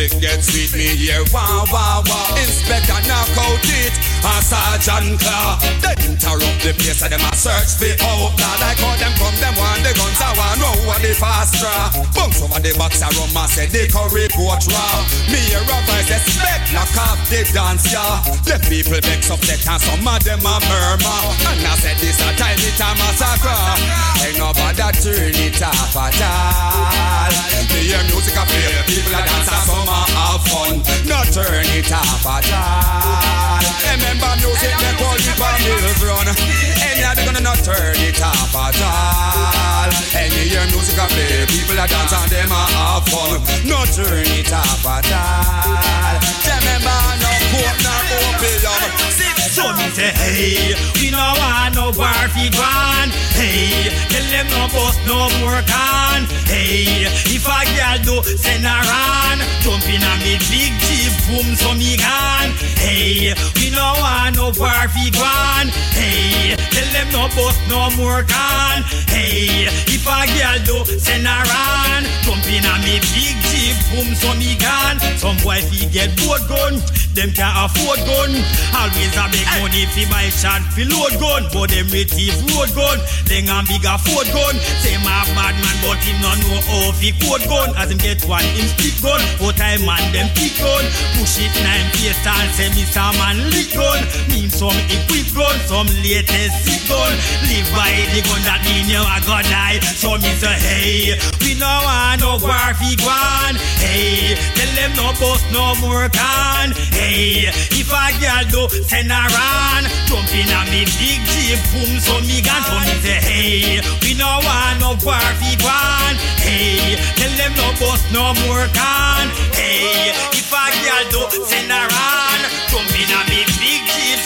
[0.00, 2.36] Music gets sweet, me hear wow, wow, wow.
[2.40, 3.92] Inspector knock out it,
[4.24, 5.60] a sergeant claw.
[5.84, 8.54] They interrupt the place and them a search for outlaw.
[8.64, 11.92] Like how them come, them want the guns, I want know what the fast draw.
[12.16, 15.04] Bounce over the box, I run my say the curry coach raw.
[15.28, 18.24] Me hear a voice, expect knock off the dance, yeah.
[18.48, 21.20] The people vex up, and some of them a murmur.
[21.44, 24.00] And I said this a time it a massacre.
[24.24, 27.50] Ain't nobody that turn it off at all.
[27.76, 30.78] Me hear music a play, people a dance and some a have fun.
[31.10, 33.58] No turn it off at all.
[33.90, 35.32] Remember music make all the
[35.66, 36.28] mills run.
[36.30, 39.90] And you're gonna not turn it off at all.
[40.14, 43.42] And you hear music a play, people are dance and them a have fun.
[43.66, 46.16] No turn it off at all.
[46.46, 47.94] Remember no coke, no
[48.38, 49.49] opium.
[49.60, 53.12] So me say, hey, we no want no bar fi gone.
[53.36, 56.24] Hey, tell them no bus no more can.
[56.48, 61.52] Hey, if a girl do send her on, jump in a me big jeep, boom,
[61.60, 62.56] so me gone.
[62.80, 65.68] Hey, we no want no bar fi gone.
[65.92, 68.80] Hey, tell them no bus no more can.
[69.12, 74.08] Hey, if a girl do send her on, jump in a me big jeep, boom,
[74.16, 74.96] so me gone.
[75.20, 76.80] Some boy fi get boat gun,
[77.12, 78.32] them can't afford gun.
[78.72, 82.98] Always a big money fi buy shot fi load gun, but them retrieve road gun.
[83.26, 84.56] Then a bigger Ford gun.
[84.82, 87.74] Same a bad man, but him no know how fi code gun.
[87.74, 89.20] As him get one, him stick gun.
[89.40, 90.84] But I man them pick gun.
[91.18, 94.00] Push it nine face and say me some man lick gun.
[94.30, 97.12] Mean some equip gun, some latest sick gun.
[97.50, 99.80] Live by the gun that mean you a go die.
[99.82, 103.56] So me say hey, we no want no war fi gone.
[103.80, 106.72] Hey, tell them no bust no more can.
[106.92, 111.96] Hey, if a girl do send her on, jump in a me big jeep, boom,
[111.98, 112.60] so me gun.
[112.68, 116.16] So me say hey, we no want no war fi gone.
[116.44, 119.26] Hey, tell them no bust no more can.
[119.56, 124.19] Hey, if a girl do send her on, jump in a me big jeep,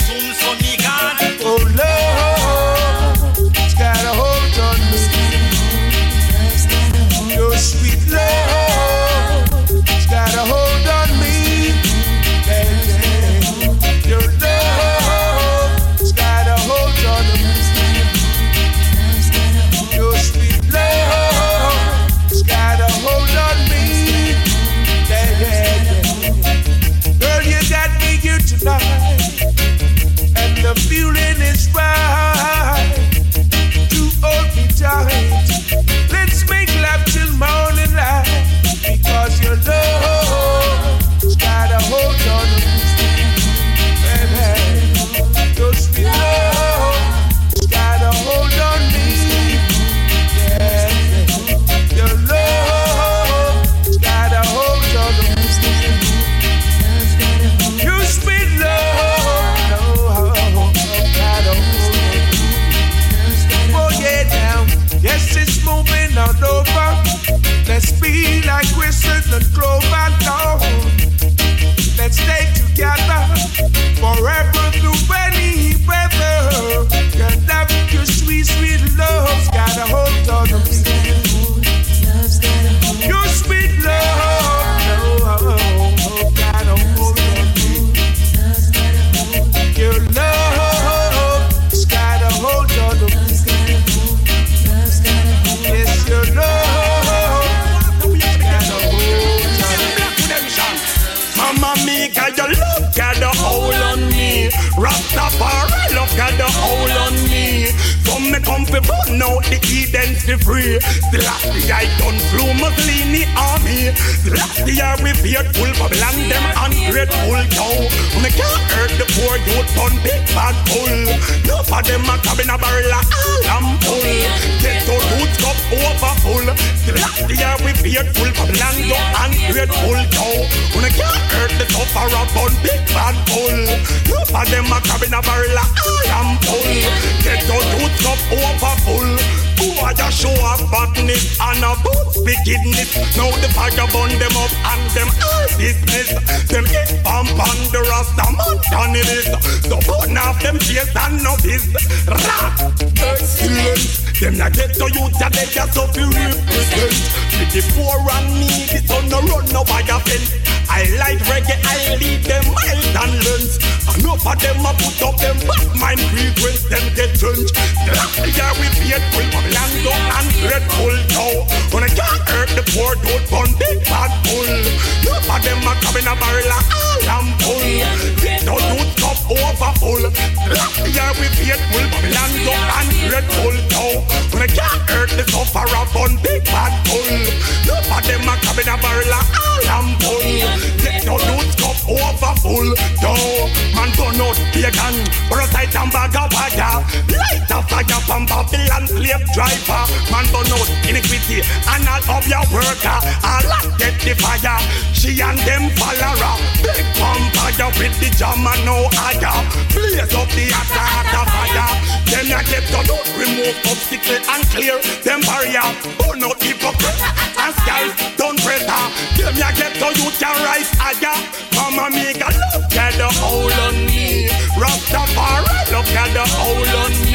[199.34, 199.82] driver.
[200.14, 202.98] Man burn out iniquity and all of your worker.
[203.26, 204.62] All that get the fire.
[204.94, 206.38] She and them follower.
[206.62, 209.42] Big vampire with the jam and no higher.
[209.74, 211.70] Blaze up the attack fire.
[212.06, 215.66] Them ya get to do remove obstacle and clear them barrier.
[215.98, 217.02] Burn out hypocrite
[217.42, 218.86] and scalp don't pressure.
[219.18, 221.18] Them ya get to you can rise higher.
[221.66, 224.28] And make a look at the hole on me.
[224.54, 227.13] Rastafari, look at the hole on me.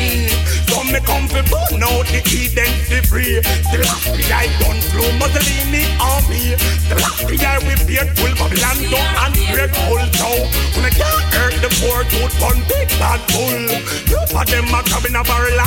[1.00, 3.40] Me come fi burn out the identity free.
[3.72, 6.60] The last guy done through Mussolini army.
[6.92, 10.32] The guy we paid full Babylon go and grateful so.
[10.76, 13.64] When I can't hurt the poor tooth one big bad bull.
[14.12, 15.60] You for them a crab in a barrel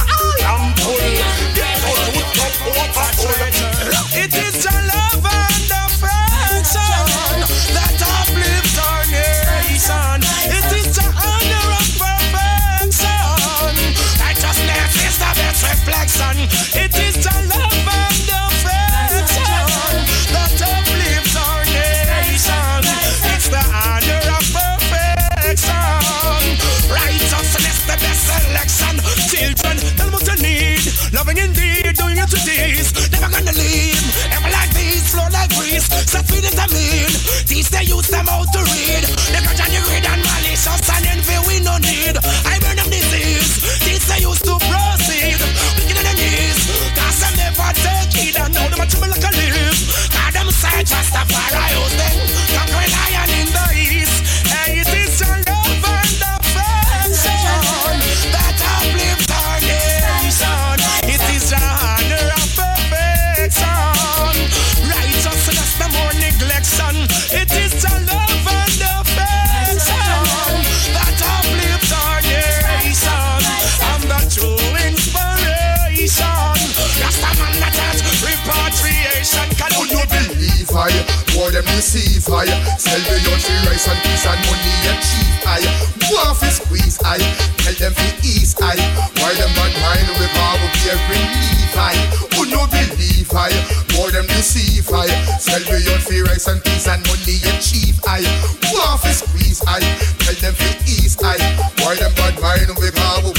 [87.82, 88.78] them fi ease I
[89.18, 90.26] Why them bad mind we
[90.70, 91.98] be a relief I
[92.38, 93.50] Would no believe I
[93.98, 95.10] More them deceive I
[95.42, 98.22] Sell the young free rice and peace and money cheap I
[98.70, 99.82] War fi squeeze I
[100.22, 101.34] Tell them fi ease I
[101.82, 102.86] Why them bad mind we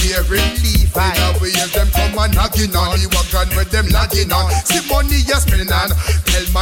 [0.03, 2.99] be a relief I Now we hear them come and knocking on.
[2.99, 4.51] The wagon with them lagging on.
[4.67, 5.39] See money you
[5.71, 5.95] Tell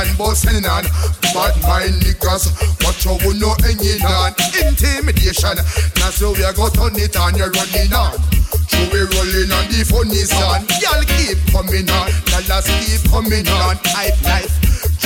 [0.06, 0.84] man boss spending on
[1.34, 2.50] Bad mind niggas
[2.84, 5.58] Watch how we know hanging on Intimidation
[5.98, 7.36] That's how we go turn it on.
[7.38, 8.18] You're running on.
[8.70, 12.10] So we rolling on the funny song Y'all keep coming on.
[12.30, 13.78] Dollars keep coming on.
[13.94, 14.54] Hype life.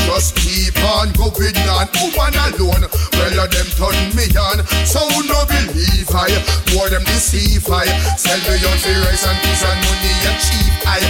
[0.06, 1.88] Just keep on going on.
[2.00, 2.86] Woman alone
[3.16, 4.64] Well of them turn me on.
[4.86, 6.32] So no believe I.
[6.74, 7.86] More them deceive I.
[8.16, 11.02] Sell me on for rice and peace and money and cheap I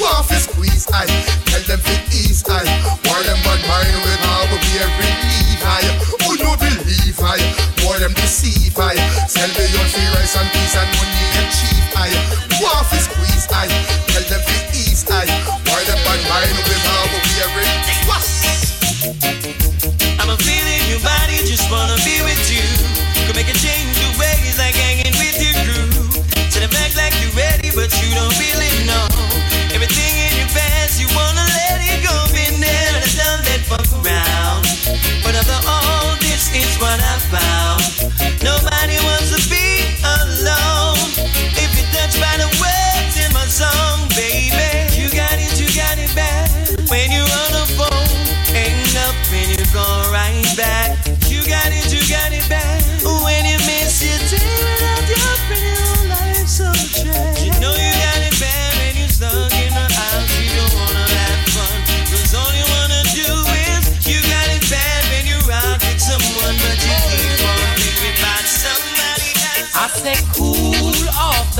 [0.00, 1.06] Want fi squeeze I
[1.50, 2.62] Tell them fi ease I
[3.04, 5.82] More them bad mind with how we be relief I
[6.24, 7.38] Who no believe I
[7.82, 8.94] More them deceive I
[9.26, 12.10] Sell me on for rice and peace and money cheap I
[12.62, 13.33] Want fi squeeze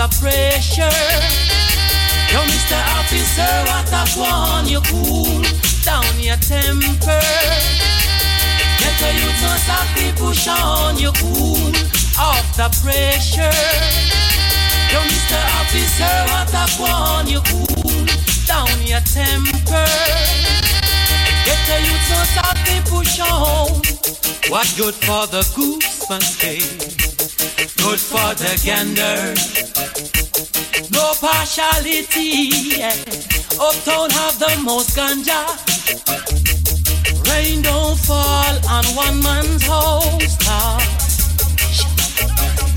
[0.08, 1.00] the pressure.
[2.32, 2.76] Yo, Mr.
[2.98, 5.42] Officer, what I want you cool
[5.84, 7.22] down your temper.
[8.80, 11.72] Get a youth no stop be push on you cool
[12.18, 13.60] off the pressure.
[14.92, 15.40] Yo, Mr.
[15.60, 18.04] Officer, what I want you cool
[18.46, 19.88] down your temper.
[21.46, 23.80] Get a youth no stop be push on.
[24.50, 26.93] What good for the goose must stay.
[27.56, 29.34] Good for the gander.
[30.90, 32.50] No partiality.
[32.78, 32.94] Yeah.
[33.60, 35.40] Uptown have the most ganja.
[37.30, 40.36] Rain don't fall on one man's house.
[40.46, 40.78] Now.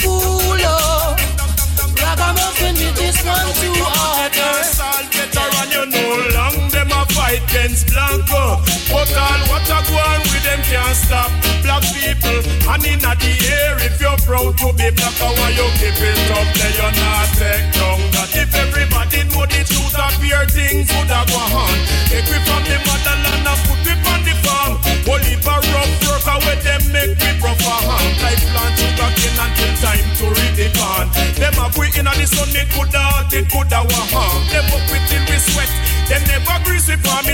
[0.05, 1.15] low.
[2.01, 4.55] Ragamuffin with this one too harder.
[5.17, 6.91] veteran, you know long them
[7.28, 8.63] fight against Blanco.
[8.89, 11.32] But all what a go on with them can't stop
[11.63, 12.39] black people.
[12.71, 16.47] And in the air, if you're proud to be black, want you keep it up
[16.55, 16.73] there.
[16.80, 18.32] You're not take down that.
[18.32, 21.75] If everybody know the truth, appear things would have go on.
[22.07, 24.73] Take we from the motherland and put it on the farm.
[25.28, 28.11] Heap of rough work away them make we harm.
[28.23, 31.05] Like plant sugar cane until time to read the pan.
[31.36, 33.89] Them have we in the sun, it could have, it could have.
[34.51, 35.06] Them up with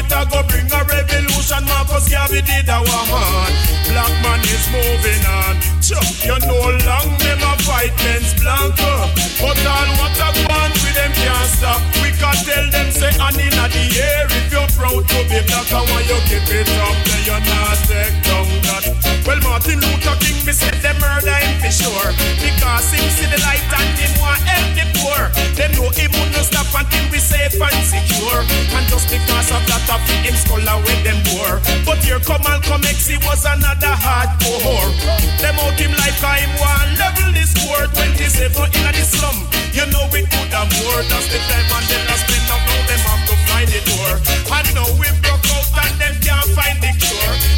[0.10, 1.64] to go bring a revolution.
[1.66, 3.56] Marcus Garvey did our hand.
[3.90, 5.56] Black man is moving on.
[5.84, 9.12] Chuck, you know long a fight against Blanco.
[9.40, 11.82] But all what a want with them can't stop.
[12.02, 15.70] We can tell them say and in the air if you're proud to be black,
[15.72, 16.96] I want you keep it up.
[17.06, 18.84] Then you're not take down that.
[19.28, 20.73] Well, Martin Luther King, me said
[21.22, 22.10] him for sure.
[22.42, 25.22] Because him see the light and him want help the poor.
[25.54, 28.42] Them know him would not stop until we safe and secure.
[28.74, 31.62] And just because of that, I feel him skull away them war.
[31.86, 34.92] But here come Malcolm X, he was another hardcore whore.
[35.38, 39.38] Them out him like him one level this score 27 in the slum.
[39.74, 41.02] You know it could have more.
[41.10, 44.14] That's the time and then I spend up now them have to find the door.
[44.54, 47.53] And now we broke out and them can't find the cure.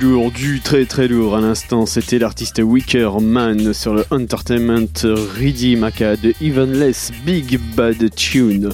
[0.00, 4.88] Lourd, du très très lourd à l'instant, c'était l'artiste Wicker Man sur le Entertainment
[5.38, 8.70] Ready Maca de Even Less Big Bad Tune.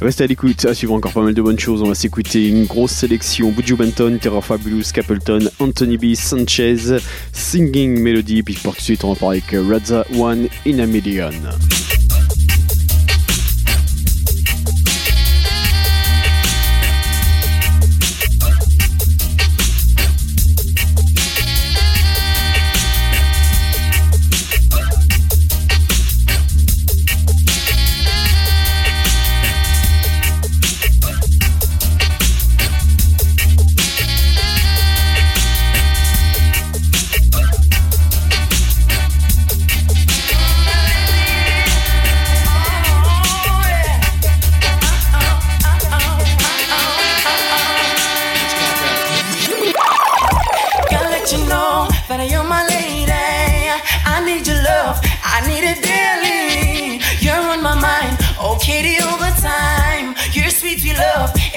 [0.00, 1.82] Restez à l'écoute, à suivre encore pas mal de bonnes choses.
[1.82, 6.98] On va s'écouter une grosse sélection Buju Benton, Terror Fabulous, Capleton, Anthony B, Sanchez,
[7.32, 8.42] Singing Melody.
[8.42, 11.32] Puis pour tout de suite, on va parler avec Radza One in a Million.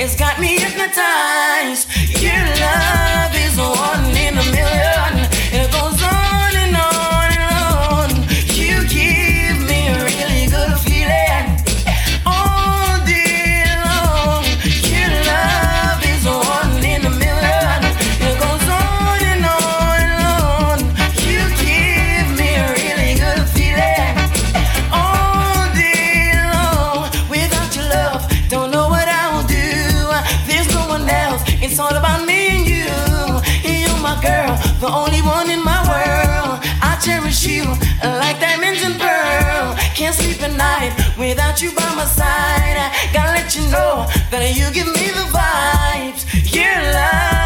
[0.01, 1.87] Has got me hypnotized.
[2.23, 3.20] Your love
[41.61, 42.77] you by my side.
[42.77, 46.25] I gotta let you know that you give me the vibes.
[46.55, 47.40] You're love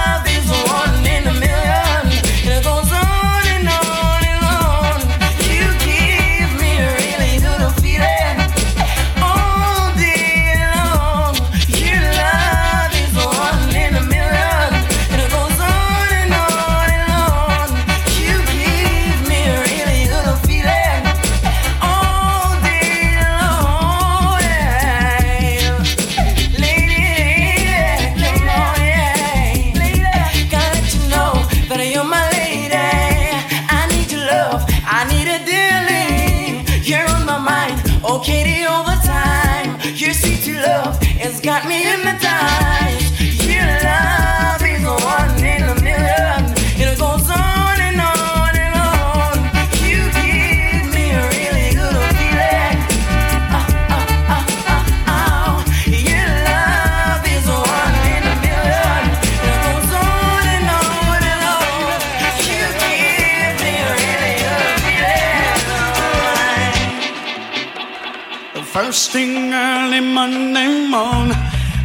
[69.16, 71.38] thing early Monday morning,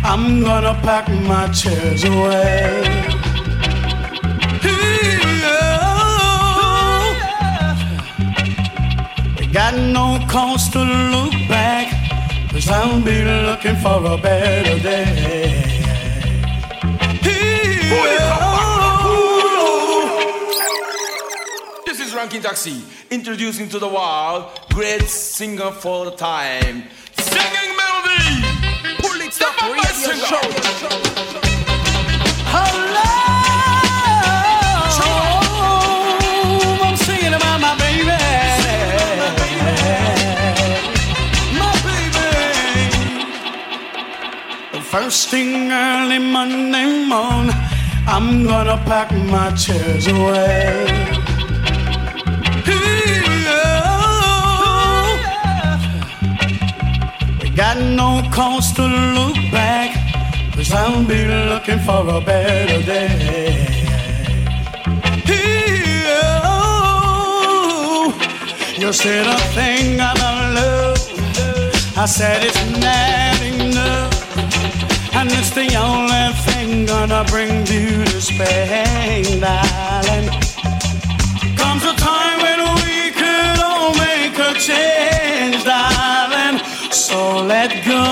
[0.02, 2.82] I'm gonna pack my chairs away.
[4.64, 6.30] Oh.
[9.52, 10.80] Got no cause to
[11.14, 11.86] look back,
[12.50, 15.54] cause I'll be looking for a better day.
[17.92, 18.32] Oh.
[21.86, 24.46] This is Ranking Taxi, introducing to the world
[24.80, 26.84] great singer for the time.
[44.90, 47.54] First thing early Monday morning,
[48.08, 50.88] I'm gonna pack my chairs away.
[53.46, 55.14] Oh.
[57.54, 59.94] Got no cause to look back,
[60.56, 63.86] cause I'll be looking for a better day.
[66.42, 68.12] Oh.
[68.76, 70.98] You said a thing about love.
[71.96, 73.29] I said it's enough.
[75.20, 80.30] And it's the only thing gonna bring you to Spain, darling.
[81.60, 86.56] Comes a time when we could all make a change, darling.
[86.90, 88.04] So let go,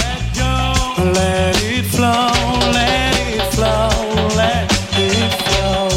[0.00, 2.28] let go, let it flow,
[2.76, 3.88] let it flow,
[4.36, 5.88] let it flow.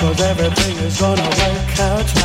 [0.00, 2.21] Cause everything is gonna work out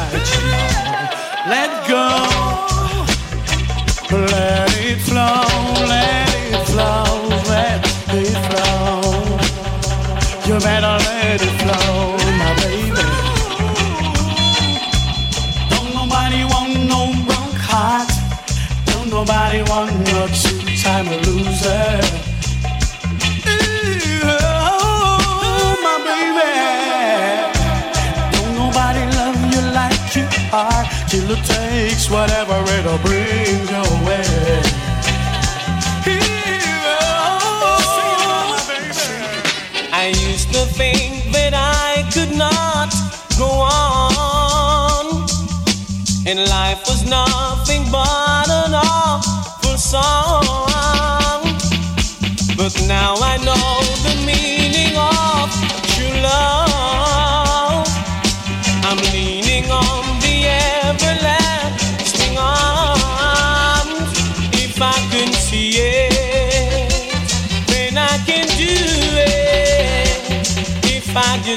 [30.58, 34.62] are till it takes whatever it'll bring your way.
[37.20, 38.58] Oh,
[39.93, 42.89] I used to think that I could not
[43.38, 45.05] go on,
[46.26, 51.43] and life was nothing but an awful song.
[52.58, 53.87] But now I know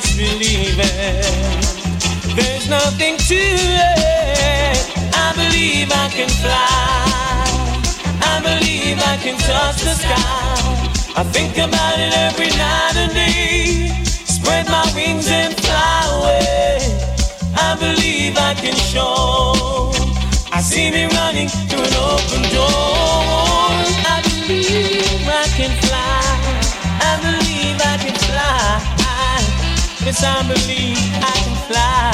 [0.02, 4.80] If I believe it, there's nothing to it.
[5.12, 7.44] I believe I can fly.
[8.22, 11.20] I believe I can touch the sky.
[11.20, 13.92] I think about it every night and day.
[14.06, 16.78] Spread my wings and fly away.
[17.56, 19.92] I believe I can show.
[20.50, 22.70] I see me running through an open door.
[24.08, 26.29] I believe I can fly.
[30.02, 32.10] Yes, I believe I can fly.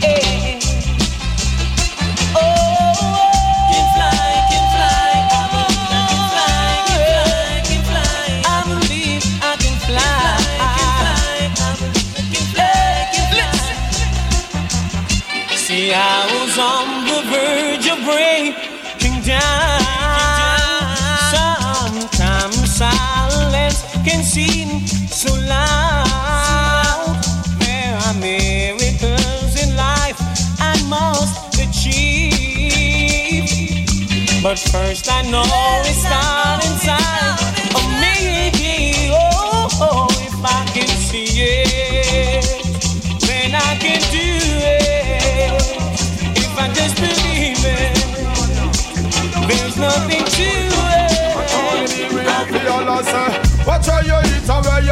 [0.00, 0.60] Hey.
[2.36, 2.42] Oh,
[3.70, 5.10] can fly, can fly.
[5.34, 7.02] Can fly, can
[7.66, 8.46] can fly.
[8.46, 10.24] I believe I can fly.
[10.60, 10.70] I
[12.32, 13.58] can fly, can fly.
[15.56, 15.98] See, I
[16.34, 19.82] was on the verge of breaking down.
[21.34, 24.68] Sometimes silence can seem
[25.24, 27.16] so loud.
[27.58, 30.18] There are miracles in life
[30.60, 33.48] I must achieve.
[34.42, 35.44] But first, I know
[35.90, 37.38] it's not inside
[37.78, 38.16] of me.
[39.12, 42.44] Oh, oh, if I can see it,
[43.26, 44.28] then I can do
[44.76, 45.52] it.
[46.44, 47.94] If I just believe it,
[49.48, 51.14] there's nothing to it.
[53.66, 54.43] Watch how you eat and where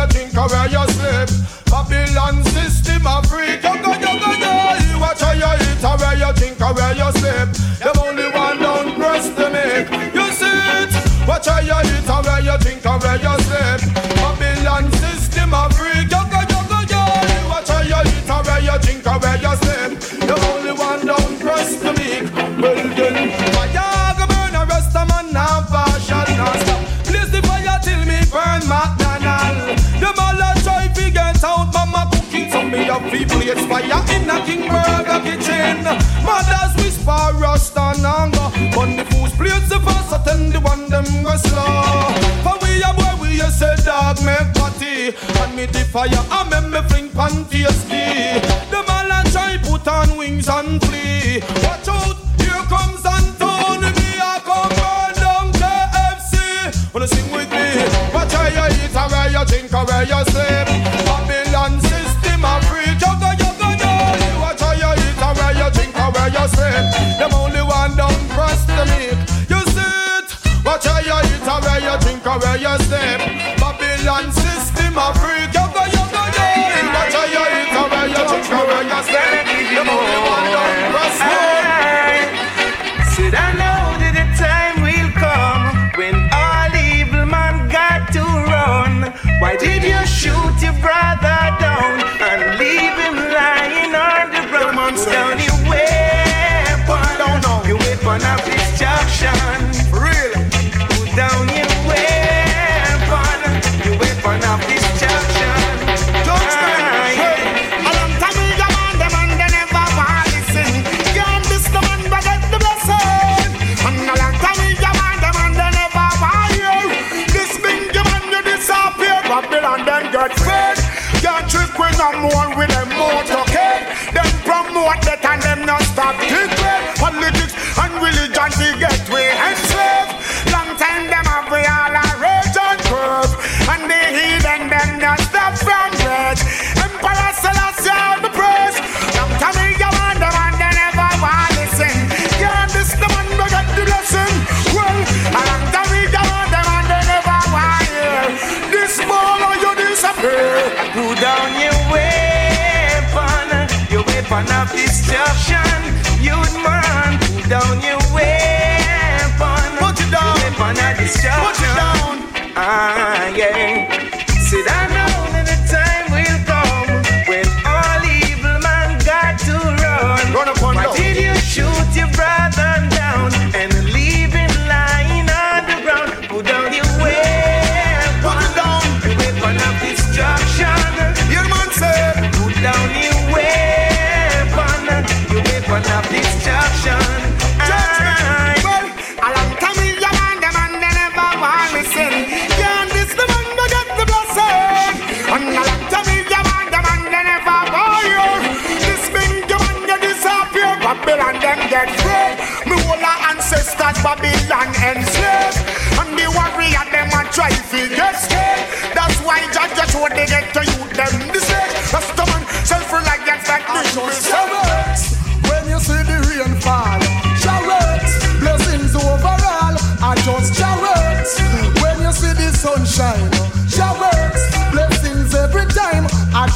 [0.03, 1.29] you think and where you sleep.
[1.67, 3.63] Babylon system of freak.
[3.63, 4.99] You go, you go, you.
[4.99, 7.49] Watch how you eat and where you think and where you sleep.
[7.79, 9.91] Them only one down press to make.
[10.15, 10.93] You see it.
[11.27, 13.95] Watch how you eat and where you think and where you sleep.
[14.19, 16.11] Babylon system of freak.
[16.11, 17.49] You go, you go, you.
[17.49, 20.02] Watch how you eat and where you think and where you sleep.
[33.13, 35.85] People hate fire in a King Burger kitchen.
[36.25, 38.49] Mothers whisper rust and anger.
[38.75, 42.09] But the fools plates the first and the one them go slow.
[42.43, 45.13] For we are boy, we are say dog make party.
[45.43, 48.41] And me the fire, I make me fling panty ski.
[48.73, 51.43] The man try put on wings and flee.
[51.69, 53.93] Watch out, here comes Anthony.
[53.93, 56.95] Me I come burn down KFC.
[56.95, 57.85] Wanna sing with me?
[58.15, 60.92] Watch how you eat, how you drink, how you sleep.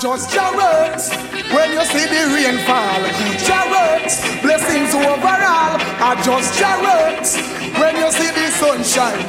[0.00, 1.08] Just showers,
[1.52, 3.00] when you see the rain fall.
[3.40, 5.80] Showers, blessings overall.
[6.00, 7.36] I just showers,
[7.80, 9.20] when you see the sunshine.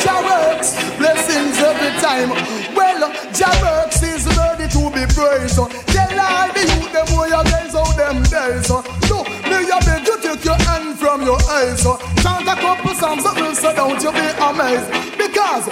[0.00, 2.30] Showers, blessings every time.
[2.74, 5.60] Well, Jaworks is ready to be praised.
[5.92, 8.68] Tell all the youth them where you guys out them days.
[9.10, 11.82] No, me a beg you take your hand from your eyes.
[12.22, 14.88] Chant a couple songs will so don't you be amazed.
[15.18, 15.66] Because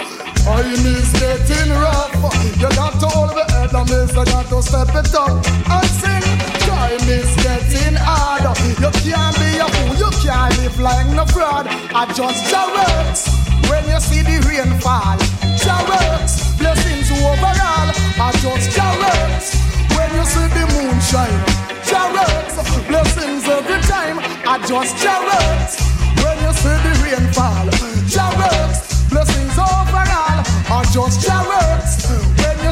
[0.45, 2.13] time is getting rough.
[2.59, 3.52] You got to hold the
[3.85, 6.25] miss, you got to step it up and sing.
[6.67, 8.43] Time is getting hard.
[8.79, 11.67] You can't be a fool, you can't live like no fraud.
[11.67, 13.27] I just Jaworks
[13.69, 15.17] when you see the rain fall.
[15.59, 17.89] Jaworks, blessings overall.
[18.19, 19.55] I just Jaworks
[19.95, 21.43] when you see the moon shine.
[22.87, 24.19] Blessings every time.
[24.45, 25.77] I just Jaworks
[26.23, 27.67] when you see the rain fall.
[28.13, 30.41] Jaworks, blessings overall.
[30.69, 32.22] I just Jaworks when you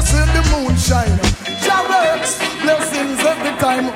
[0.02, 1.32] see the moonshine.
[2.62, 3.86] blessings every time.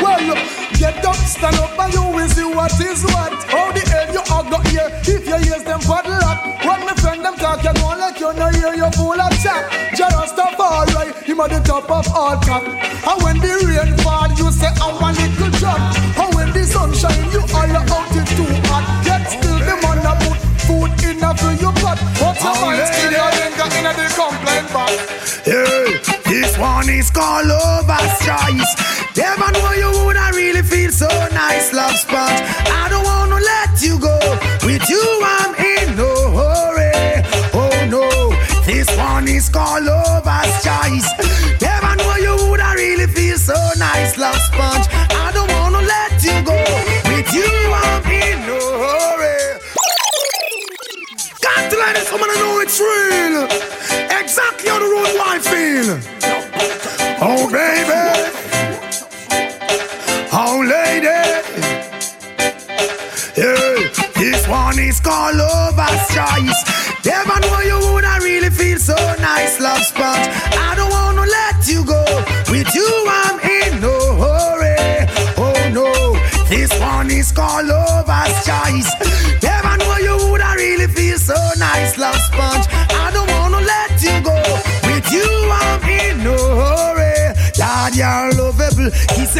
[0.00, 0.34] Well,
[0.78, 3.32] get up, stand up, and you will see what is what.
[3.52, 6.38] How the hell you are got here if you use them paddle up.
[6.64, 9.62] When my friend them talk, you go like you know hear you full of chat.
[9.94, 12.64] Just a fall right, him at the top of all top.
[12.64, 15.80] And when the rain fall, you say I want little drop.
[16.18, 18.84] And when the sun shine, you all out it too hot.
[19.06, 21.98] Yet still the man a put food in a for your pot.
[22.18, 23.33] But your mind still
[25.44, 28.72] Hey, this one is called Lover's Choice.
[29.16, 32.40] Never know you woulda really feel so nice, love sponge.
[32.80, 34.18] I don't wanna let you go.
[34.66, 35.04] With you,
[35.36, 37.22] I'm in no hurry.
[37.54, 38.06] Oh no,
[38.64, 40.73] this one is called Lover's Choice.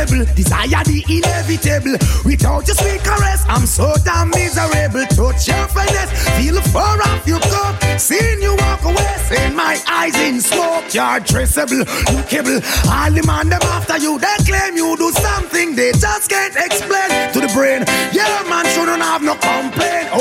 [0.09, 1.97] Desire the inevitable.
[2.25, 5.07] Without your sweet caress, I'm so damn miserable.
[5.17, 7.77] Touch your finesse, feel fur off your coat.
[7.99, 10.93] Seeing you walk away, seeing my eyes in smoke.
[10.93, 12.61] You're traceable, lookable.
[12.91, 17.33] All the man them after you, they claim you do something they just can't explain
[17.33, 17.85] to the brain.
[18.13, 20.14] Yeah, man shouldn't have no complaint.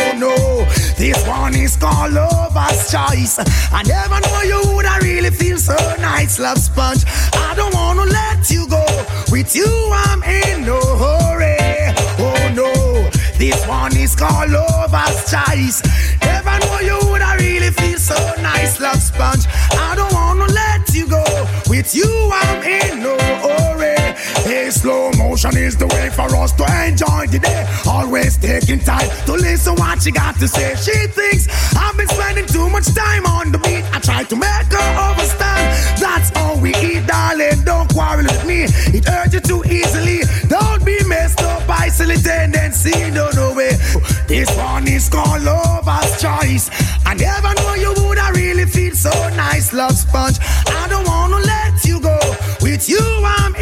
[1.04, 3.38] This one is called lover's choice.
[3.74, 7.04] I never know you would I really feel so nice, love sponge.
[7.34, 8.86] I don't wanna let you go.
[9.30, 11.58] With you, I'm in no hurry.
[12.20, 15.84] Oh no, this one is called lover's choice.
[16.22, 19.46] Never know you would I really feel so nice, love sponge.
[19.74, 21.26] I don't wanna let you go.
[21.68, 23.73] With you, I'm in no hurry.
[24.74, 27.64] Slow motion is the way for us to enjoy the day.
[27.86, 30.74] Always taking time to listen what she got to say.
[30.76, 33.86] She thinks I've been spending too much time on the beat.
[33.94, 36.02] I try to make her understand.
[36.02, 37.64] That's all we eat, darling.
[37.64, 38.64] Don't quarrel with me.
[38.98, 40.22] It hurts you too easily.
[40.50, 43.12] Don't be messed up by silly tendency.
[43.12, 43.78] No, no way.
[44.28, 46.70] This one is called lover's choice.
[47.06, 50.38] I never knew you would I really feel so nice, love sponge.
[50.42, 52.18] I don't wanna let you go.
[52.62, 53.53] With you, I'm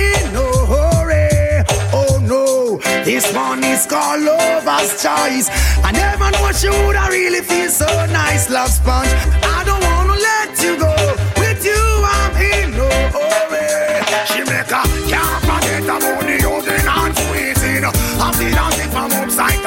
[3.12, 5.48] this one is called lover's choice.
[5.84, 9.12] I never know she would I really feel so nice, love sponge.
[9.44, 10.96] I don't wanna let you go.
[11.36, 11.84] With you,
[12.16, 14.00] I'm in no hurry.
[14.32, 17.84] She make a can't forget about the using and squeezing.
[18.24, 19.61] I'm the dancing from upside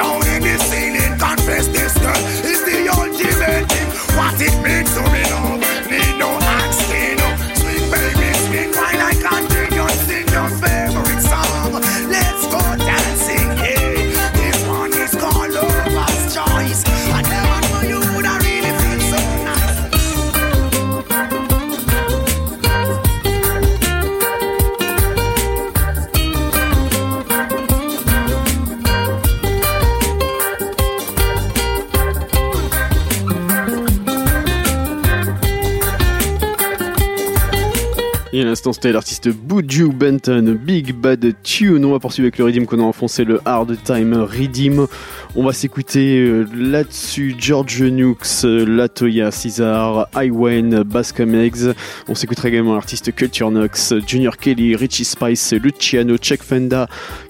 [38.55, 41.83] c'était l'artiste Buju Benton, Big Bad Tune.
[41.83, 44.87] On va poursuivre avec le Redeem qu'on a enfoncé, le Hard Time Redeem.
[45.35, 51.73] On va s'écouter euh, là-dessus George Nukes, Latoya Cesar, Iwan, Bascom Eggs.
[52.07, 56.87] On s'écoutera également l'artiste Culture Knox, Junior Kelly, Richie Spice, Luciano, Chuck Fenda,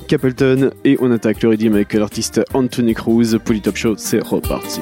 [0.08, 0.72] Capleton.
[0.84, 3.38] Et on attaque le Redeem avec l'artiste Anthony Cruz.
[3.44, 4.80] Polytop Show, c'est reparti.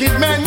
[0.00, 0.40] Wicked men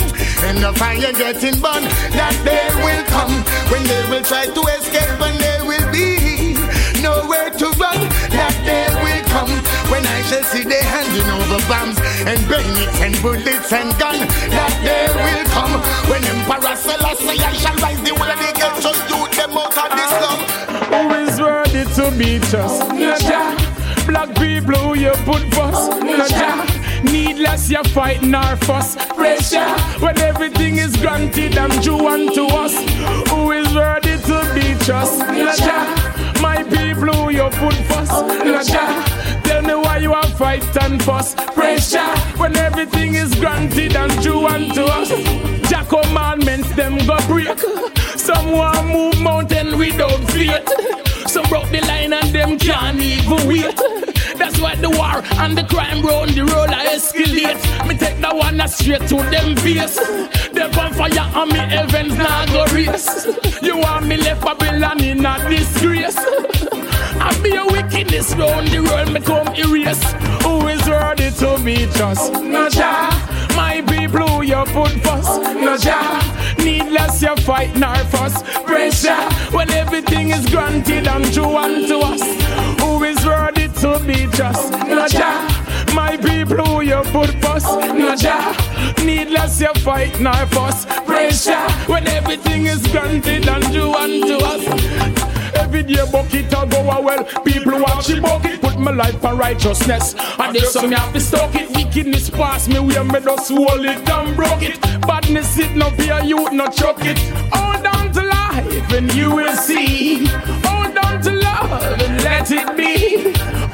[0.49, 1.85] in the fire getting burned.
[2.17, 3.33] That day will come
[3.69, 6.57] when they will try to escape and there will be
[7.01, 7.99] nowhere to run.
[8.33, 9.51] That day will come
[9.91, 14.25] when I shall see they handing over bombs and bayonets and bullets and guns.
[14.49, 15.73] That day will come
[16.09, 19.89] when Emperor Selassie I shall rise the whole of the ghetto youth them out of
[19.93, 20.39] the slum.
[20.89, 22.81] Who is worthy to be just?
[22.89, 23.53] Naja.
[24.07, 26.01] Black people who you put first.
[26.01, 26.72] Naja.
[27.03, 28.95] Needless you're fighting our fuss.
[29.15, 29.69] Pressure
[29.99, 32.73] when everything is granted and due unto us.
[33.29, 35.19] Who is worthy to be just?
[35.21, 36.41] Naja.
[36.41, 38.11] My people who you put first.
[38.11, 39.43] Naja.
[39.43, 41.35] Tell me why you are fight and fuss.
[41.35, 45.09] Pressure when everything is granted and due unto us.
[45.69, 47.59] Jack commandments them go break.
[48.17, 50.67] Someone move mountain without faith.
[51.27, 54.12] Some broke the line and them can't even wait.
[54.37, 57.87] That's why the war and the crime round the road I escalate.
[57.87, 59.97] Me take that one straight to them face.
[60.51, 63.27] They on fire and me heavens now go race.
[63.61, 66.17] You want me left Babylon in a disgrace.
[66.17, 70.03] I be a wickedness round the world, me come erase.
[70.43, 72.33] Who is worthy to be trust?
[72.33, 73.09] No Jah.
[73.55, 75.41] My people who you put first.
[75.55, 76.55] No Jah.
[76.57, 78.41] Needless you fight nor fuss.
[78.63, 79.23] Pressure
[79.55, 82.42] when everything is granted and true unto us.
[83.83, 84.71] Who is worthy to be just?
[84.71, 85.93] No Jah.
[85.93, 87.67] My people who you put first.
[87.67, 88.55] No Jah.
[89.03, 90.85] Needless you fight nor fuss.
[91.05, 94.63] Pressure when everything is granted and true unto us.
[95.55, 97.25] Every day bucket a go a well.
[97.43, 100.15] People watch the bucket, put my life for righteousness.
[100.39, 101.69] And there's some me have to stock it.
[101.75, 104.79] Wickedness pass me where me just hold it and broke it.
[105.01, 107.19] Badness it no fear you no chuck it.
[107.51, 110.25] Hold on to life and you will see.
[110.63, 113.72] Hold on to love and let it be.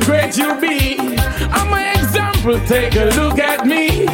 [0.00, 0.98] So great you be.
[1.50, 4.06] I'm my example, take a look at me.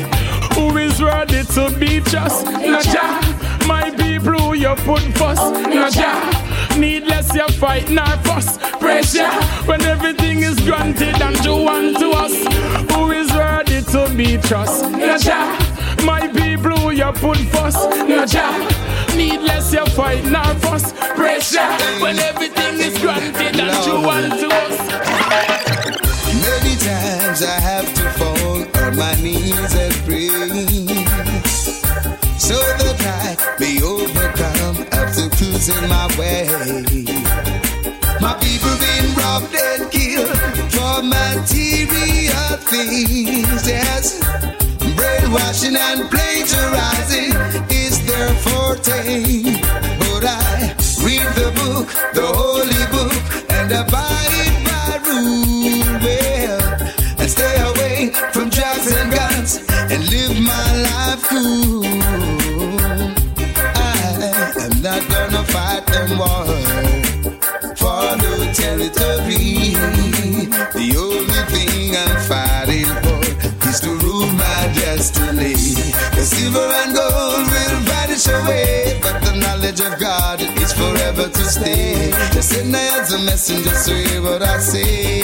[0.54, 2.46] Who is ready to be just?
[2.46, 3.66] Not Jah.
[3.66, 5.42] My people who you put first,
[5.74, 6.78] not Jah.
[6.78, 8.58] Needless you fight nor fuss.
[8.78, 9.30] Pressure
[9.66, 12.34] when everything is granted and due unto us.
[12.92, 14.90] Who is worthy to be trust?
[14.90, 15.58] Not Jah.
[16.04, 18.81] My people who you put first, not Jah.
[19.22, 20.24] Needless you fight
[20.62, 20.92] fuss.
[21.14, 21.70] Pressure
[22.02, 24.76] when everything is granted and due unto us.
[26.46, 30.26] Many times I have to fall on my knees and pray.
[32.36, 36.42] So that I may overcome obstacles in my way.
[38.20, 40.36] My people been robbed and killed
[40.74, 43.68] for material things.
[43.68, 44.18] Yes,
[44.96, 47.32] brainwashing and plagiarizing
[48.22, 49.42] their forte.
[50.00, 50.74] But I
[51.04, 51.86] read the book,
[52.18, 53.14] the holy book,
[53.56, 56.62] and abide by rule well,
[57.20, 57.96] and stay away
[58.32, 59.50] from drugs and guns
[59.92, 61.84] and live my life cool.
[63.74, 63.98] I
[64.66, 65.82] am not gonna fight
[66.20, 66.46] war
[67.80, 69.74] for no territory.
[70.78, 73.22] The only thing I'm fighting for
[73.68, 75.54] is to rule my destiny.
[76.16, 81.44] The silver and gold will vanish away, but the knowledge of God is forever to
[81.44, 82.10] stay.
[82.34, 85.22] They send I as a messenger, so hear what I say.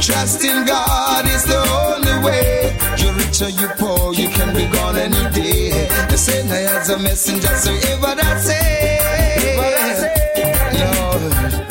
[0.00, 2.76] Trust in God is the only way.
[2.98, 5.88] You're rich or you poor, you can be gone any day.
[6.08, 9.58] They send I as a messenger, so hear what I say.
[10.78, 11.61] Lord.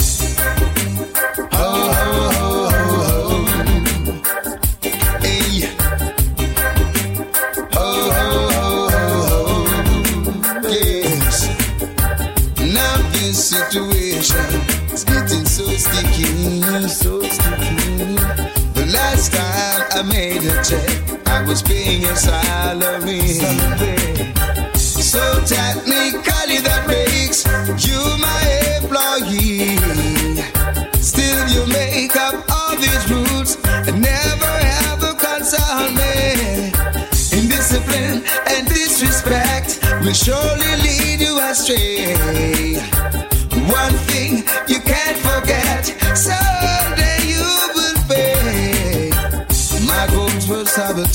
[20.42, 23.20] I a check, I was paying a salary.
[24.76, 27.46] So technically that makes
[27.86, 28.42] you my
[28.82, 29.78] employee.
[31.00, 33.58] Still you make up all these rules
[33.88, 34.54] and never
[34.90, 36.72] ever consult me.
[37.38, 42.81] Indiscipline and disrespect will surely lead you astray.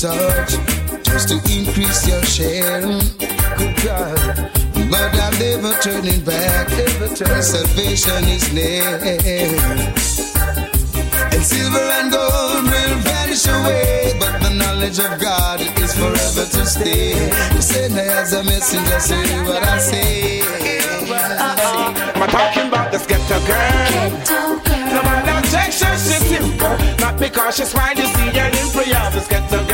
[0.03, 2.81] Were sabotage just to increase your share.
[3.57, 4.51] Good God.
[4.89, 6.69] But I'm never turning back.
[7.19, 8.83] My salvation is near.
[11.31, 16.65] And silver and gold will vanish away, but the knowledge of God is forever to
[16.65, 17.13] stay.
[17.53, 20.41] You send me as a messenger, say what I say.
[22.15, 24.11] I'm talking about this ghetto girl.
[24.87, 26.77] No man that takes her, she's simple.
[26.99, 29.11] Not because she's fine, you see her in prayer.
[29.11, 29.65] This ghetto girl.
[29.65, 29.66] No man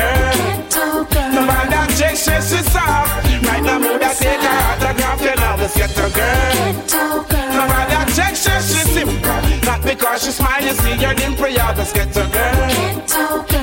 [2.41, 3.11] she's soft.
[3.45, 6.73] Right now, mood that take her autograph, you know this ghetto girl.
[7.53, 9.18] No man that takes her, she's simple.
[9.65, 11.73] Not because she's smile, you see her in prayer.
[11.76, 12.55] This ghetto girl.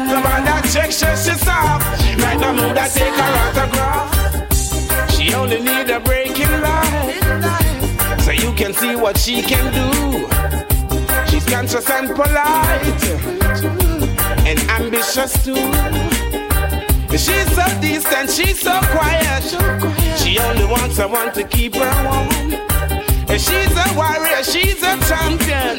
[0.07, 1.85] No man that takes her, she's soft.
[2.23, 5.11] Right now, mood that take her autograph.
[5.13, 10.27] She only need a break in life so you can see what she can do.
[11.31, 13.03] She's conscious and polite
[14.47, 16.20] and ambitious too.
[17.21, 19.45] She's so distant, she's so quiet.
[20.19, 22.55] She only wants someone to keep her warm.
[23.29, 25.77] And she's a warrior, she's a champion.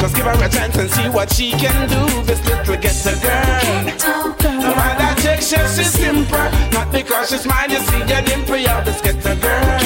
[0.00, 2.22] Just give her a chance and see what she can do.
[2.22, 4.60] This little ghetto girl.
[4.62, 6.38] No matter takes her, she's simple.
[6.72, 8.56] Not because she's mine, you see her dimple.
[8.56, 9.78] Yeah, this ghetto girl.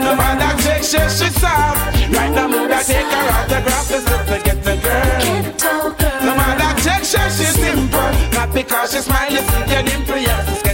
[0.00, 2.10] No matter her, she's soft.
[2.10, 3.88] Right now, mood I take her autograph.
[3.88, 5.79] This little ghetto girl.
[8.52, 10.69] Because she's mine, you see her dimple.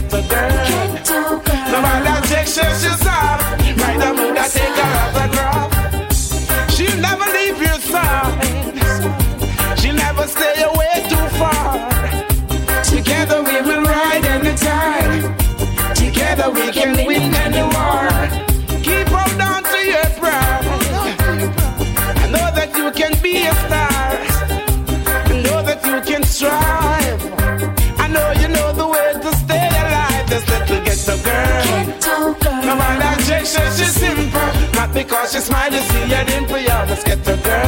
[33.47, 34.51] Jason, she's simple.
[34.73, 36.59] Not because she smile, you see her dimple.
[36.59, 37.67] Yeah, this ghetto girl.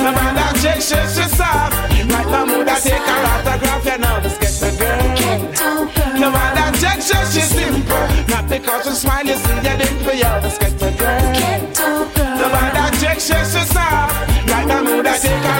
[0.00, 1.76] No matter Jason, she's soft.
[1.92, 3.84] Right now, mood I take her autograph.
[3.84, 6.18] You know this ghetto girl.
[6.18, 8.08] No matter Jason, she's simple.
[8.32, 10.14] Not because she smile, you see her dimple.
[10.14, 11.20] Yeah, this ghetto girl.
[12.40, 14.48] No matter Jason, she's soft.
[14.48, 15.53] Right now, mood I take her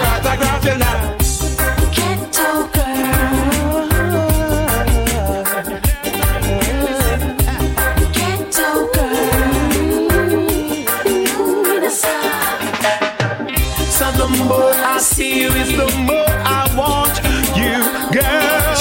[15.44, 17.16] you is the more I want
[17.60, 17.76] you,
[18.18, 18.76] girl.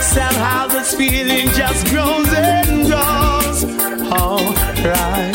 [0.00, 3.58] Somehow this feeling just grows and grows.
[4.18, 5.34] Alright.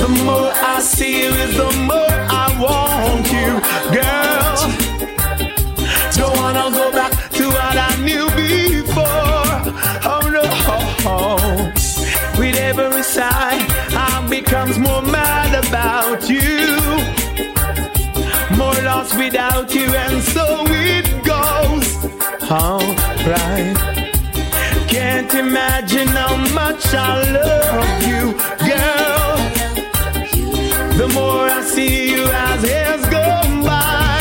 [0.00, 3.50] The more I see you is the more I want you,
[3.98, 4.56] girl.
[6.18, 9.54] Don't wanna go back to what I knew before.
[10.12, 10.44] Oh no.
[12.38, 13.58] With every sigh,
[13.92, 16.77] I becomes more mad about you.
[19.16, 21.88] Without you, and so it goes.
[22.50, 23.76] Alright.
[24.88, 28.32] Can't imagine how much I love you,
[28.68, 29.36] girl.
[30.96, 33.24] The more I see you as years go
[33.66, 34.20] by,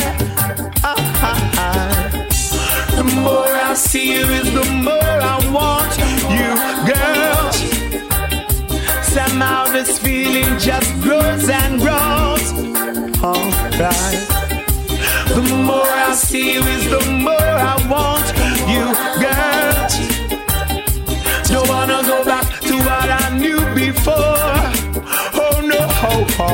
[0.83, 2.95] ah, ah, ah.
[2.95, 5.97] the more I see you is the more I want
[6.33, 6.49] you,
[6.91, 7.51] girl.
[9.03, 12.53] Somehow this feeling just grows and grows.
[13.23, 14.36] Alright.
[15.37, 18.25] The more I see you is the more I want
[18.73, 18.85] you,
[19.21, 19.77] girl.
[21.45, 24.49] Don't wanna go back to what I knew before.
[25.37, 26.51] Oh no, ho, ho.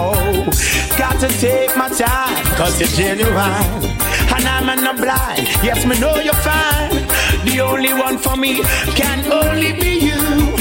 [0.98, 3.88] Got to take my time, cause you're genuine.
[4.36, 5.48] And I'm not blind.
[5.64, 7.08] Yes, me know you're fine.
[7.46, 8.64] The only one for me
[9.00, 10.58] can only be you.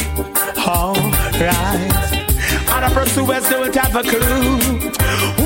[0.65, 2.03] Alright.
[2.94, 5.01] Pursuers don't have a clue.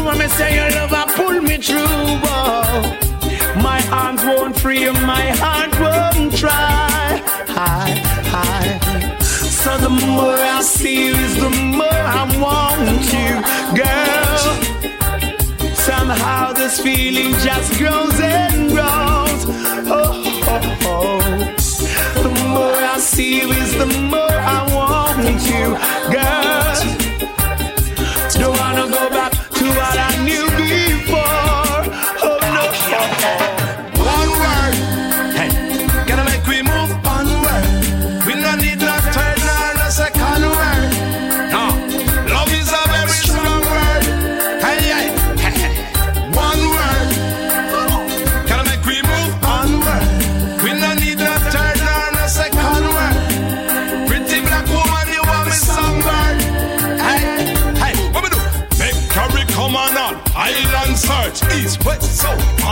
[0.07, 1.83] Woman, me say your love, I pull me through.
[2.23, 3.61] Whoa.
[3.61, 7.21] My arms won't free, my heart won't try.
[7.49, 7.91] I,
[8.33, 9.19] I.
[9.21, 13.43] So the more I see you, is the more I want you,
[13.83, 15.75] girl.
[15.75, 19.43] Somehow this feeling just grows and grows.
[19.91, 20.23] Oh,
[20.55, 21.19] oh, oh.
[22.23, 25.77] The more I see you, is the more I want you,
[26.15, 26.96] girl.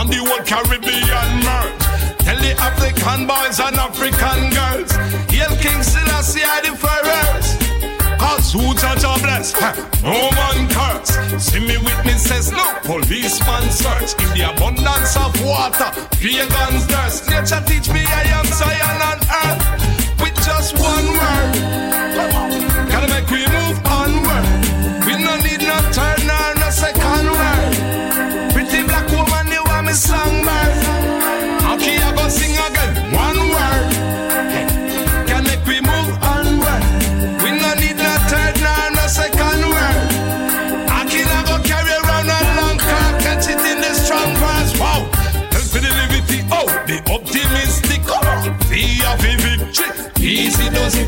[0.05, 2.17] South, the whole Caribbean merge.
[2.19, 4.91] Tell the African boys and African girls,
[5.31, 7.61] Hail King Selassie are the first.
[8.19, 9.73] Cause who judge or bless, huh?
[10.01, 11.43] no man curse.
[11.43, 14.13] See me witnesses, no policeman search.
[14.21, 17.29] In the abundance of water, pagans thirst.
[17.29, 20.21] Nature teach me I am Zion on earth.
[20.21, 22.34] With just one word.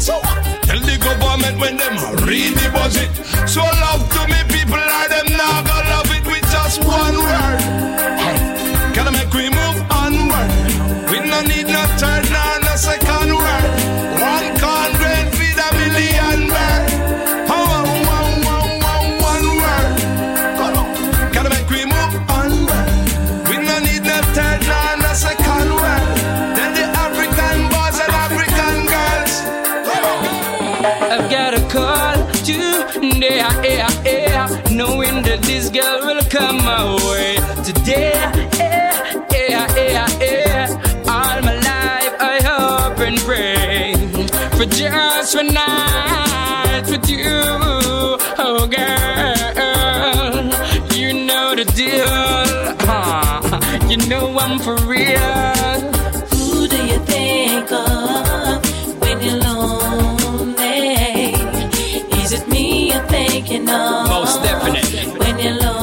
[0.08, 0.22] So
[0.64, 3.12] tell the government when them read the budget.
[3.46, 4.37] So love to me
[36.78, 38.12] come my way today.
[38.58, 40.68] Yeah, yeah, yeah, yeah.
[41.08, 43.94] All my life I hope and pray
[44.58, 47.26] for just one night with you,
[48.40, 50.44] oh girl.
[50.96, 52.06] You know the deal,
[52.88, 53.42] huh?
[53.90, 55.80] You know I'm for real.
[56.32, 60.76] Who do you think of when you're lonely?
[62.22, 64.10] Is it me you're thinking of?
[64.10, 65.18] Most definitely.
[65.20, 65.77] When you're lonely,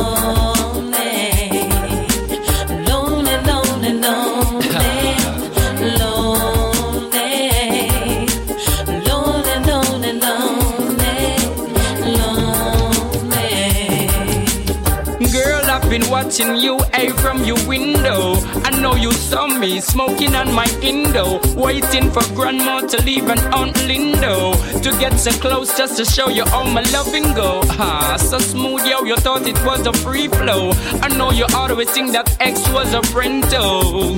[16.14, 18.34] watching you hey, from your window.
[18.62, 23.40] I know you saw me smoking on my Indo, waiting for grandma to leave and
[23.52, 24.54] Aunt Lindo
[24.84, 27.62] to get so close just to show you all my loving go.
[27.80, 30.70] Ah, so smooth, yo, you thought it was a free flow.
[31.02, 34.14] I know you always think that X was a friend, though.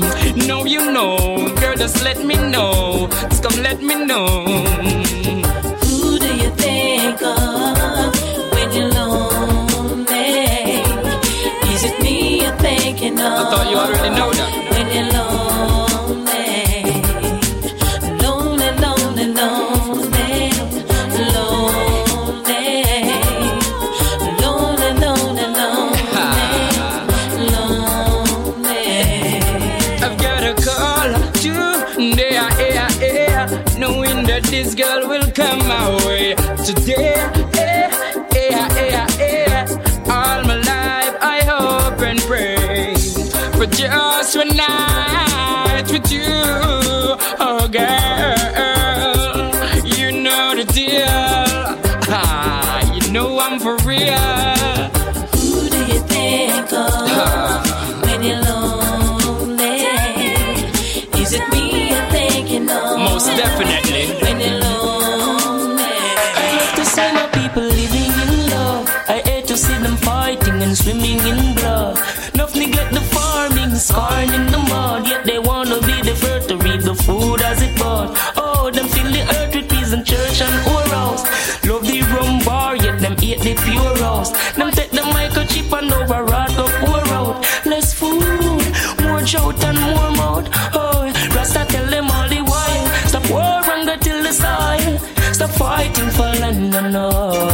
[0.47, 1.16] No, you know,
[1.60, 3.09] girl, just let me know.
[3.31, 5.05] Just come let me know.
[13.20, 13.32] Of?
[13.32, 15.25] I thought you already know that.
[44.26, 46.24] last one night with you,
[47.38, 48.34] oh girl.
[49.84, 51.06] You know the deal.
[52.08, 54.18] Ah, you know I'm for real.
[55.36, 56.90] Who do you think of
[57.22, 58.02] ah.
[58.02, 59.86] when you're lonely?
[61.22, 62.98] Is it me you're thinking of?
[62.98, 64.06] Most definitely.
[64.22, 65.84] When you're lonely,
[66.40, 68.88] I hate to see my people living in love.
[69.08, 71.55] I hate to see them fighting and swimming in
[95.36, 97.50] Stop fighting for London all.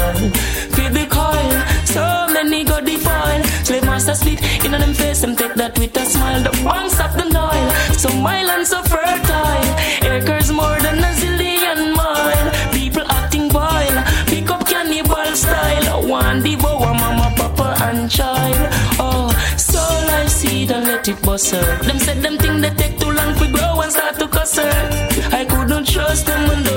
[0.75, 3.43] Feel the coil, so many go defile.
[3.65, 6.41] Slave master split in on them face, them take that with a smile.
[6.45, 9.67] The banks of the Nile, so my land so fertile.
[10.09, 12.51] Acres more than a zillion mile.
[12.71, 16.07] People acting vile, pick up cannibal style.
[16.07, 18.69] One devour mama, papa, and child.
[19.01, 21.65] Oh, so I see, the let it blossom.
[21.89, 25.02] Them said them thing they take too long for grow and start to cuss her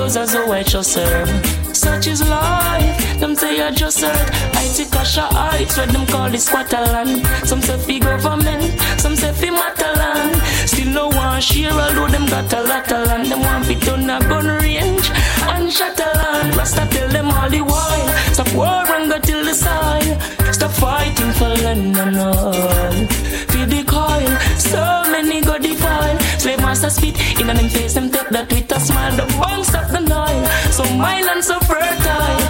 [0.06, 1.28] use as a white wet yourself.
[1.74, 4.28] Such is life, them say you're just hurt.
[4.60, 7.14] I take a shot, I what them call it squatterland.
[7.46, 8.64] Some say fi government,
[9.00, 10.34] some say fi matterland.
[10.70, 13.26] Still no one share, although them got a lot of land.
[13.30, 15.10] Them want fi turn a gun range
[15.52, 16.56] and shut a land.
[16.56, 20.16] Rasta tell them all the while, stop war and go till the side.
[20.54, 22.52] Stop fighting for land and all.
[23.50, 24.55] Feel the coil.
[24.72, 28.80] So many go divine, Slave master spit in an face them take that with a
[28.80, 29.14] smile.
[29.16, 32.40] The bones of the Nile, so mild and so fertile.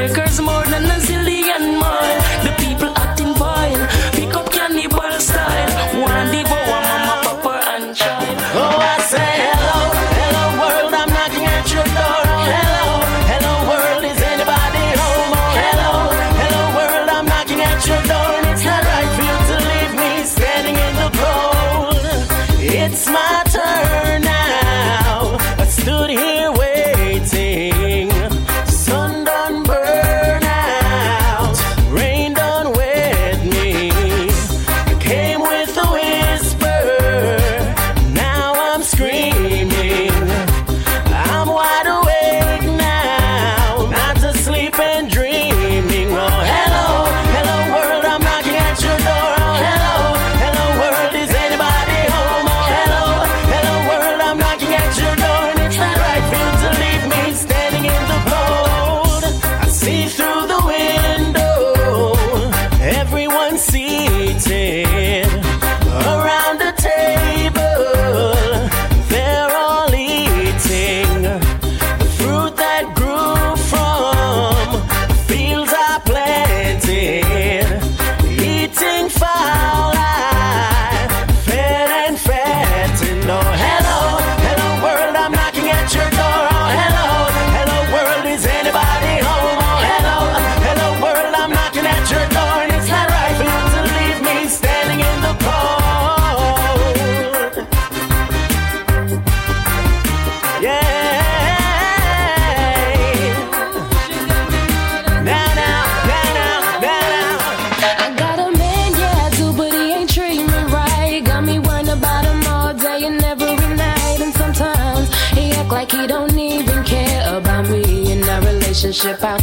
[0.00, 2.20] Acres more than a zillion mile.
[2.44, 2.95] The people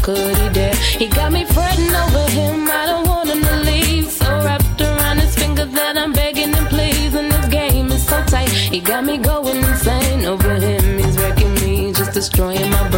[0.04, 0.76] Could he dare?
[0.76, 2.70] He got me fretting over him.
[2.70, 4.12] I don't want him to leave.
[4.12, 7.30] So wrapped around his finger that I'm begging and.
[7.32, 8.50] This game is so tight.
[8.50, 10.98] He got me going insane over him.
[10.98, 12.93] He's wrecking me, just destroying my.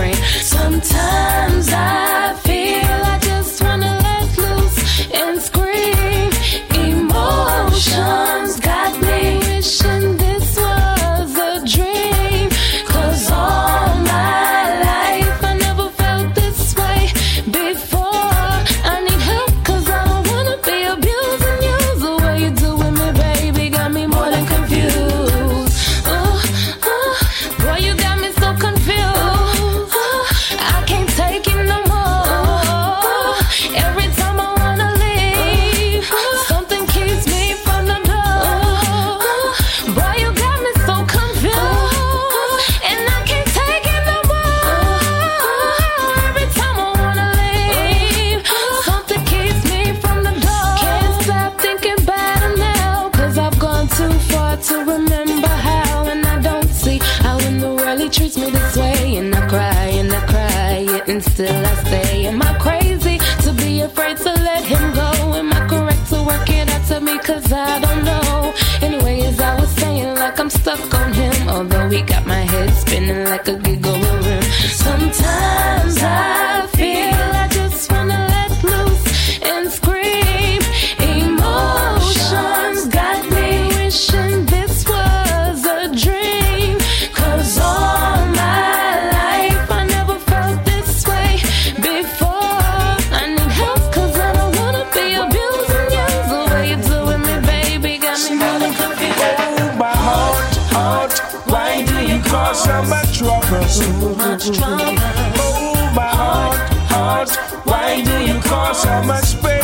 [107.66, 109.62] Why do you cause so much pain?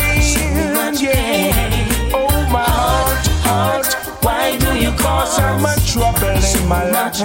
[1.00, 2.12] Yeah.
[2.14, 3.88] Oh, my heart, heart,
[4.24, 7.16] why do you cause so much trouble in my life?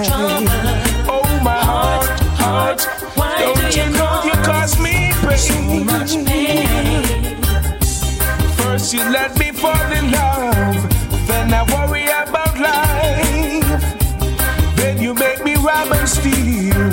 [1.09, 2.07] Oh, my heart,
[2.39, 2.81] heart,
[3.15, 5.85] why don't you know you cause me pain?
[8.57, 13.83] First you let me fall in love, then I worry about life.
[14.75, 16.89] Then you make me rob and steal,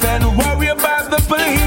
[0.00, 1.59] then worry about the police.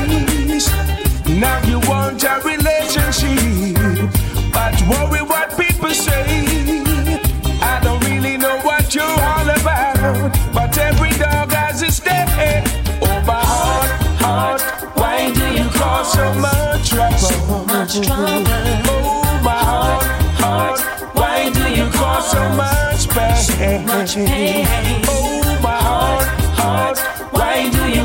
[2.03, 4.11] Want a relationship,
[4.51, 6.43] but worry what people say.
[7.61, 12.61] I don't really know what you're all about, but every dog has its day.
[13.01, 13.89] Oh, my heart,
[14.19, 14.61] heart,
[14.97, 17.17] why do you cause so much trouble?
[17.17, 18.51] So much trouble.
[18.89, 20.03] Oh, my heart,
[20.43, 20.81] heart,
[21.15, 23.35] why do you cause so much pain?
[23.37, 24.67] So much pain.
[25.07, 25.32] Oh,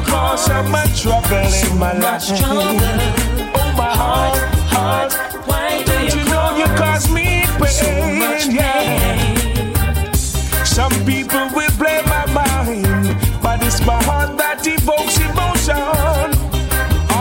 [0.09, 2.23] cause so much trouble in my life?
[2.31, 4.39] Oh, my heart,
[4.75, 5.13] heart,
[5.47, 8.51] why do you know you cause me pain?
[8.51, 9.35] Yeah.
[10.65, 16.29] Some people will blame my mind, but it's my heart that evokes emotion.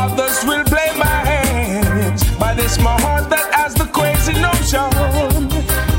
[0.01, 4.89] Others will blame my hands, but it's my heart that has the crazy notion.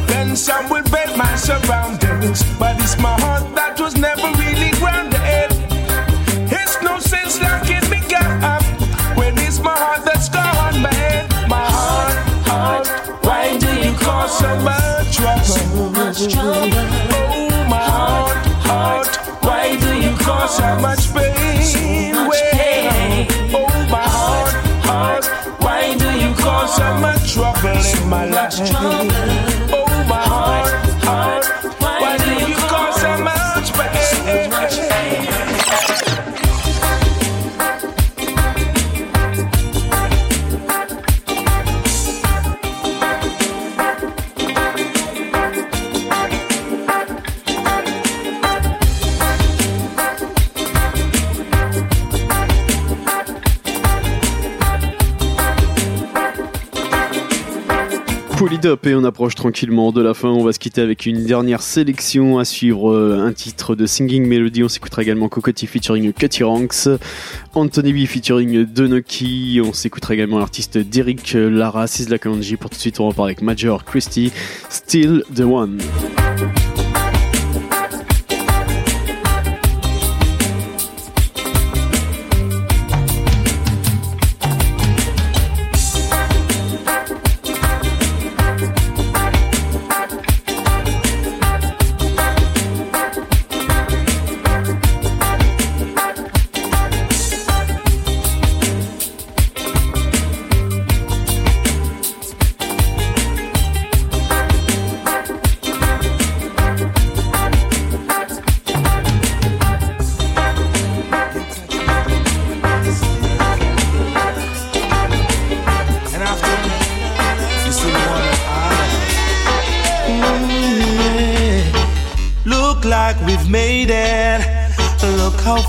[0.07, 2.68] Then some will blame my surroundings, but
[58.87, 60.29] On approche tranquillement de la fin.
[60.29, 64.27] On va se quitter avec une dernière sélection à suivre euh, un titre de Singing
[64.27, 64.63] Melody.
[64.63, 66.89] On s'écoutera également Cocotti featuring Cutty Ranks,
[67.55, 69.61] Anthony B featuring Donoki.
[69.65, 72.57] On s'écoutera également l'artiste Derek Lara, Sizzla Kalonji.
[72.57, 74.33] Pour tout de suite, on repart avec Major Christie,
[74.71, 75.79] Still the One.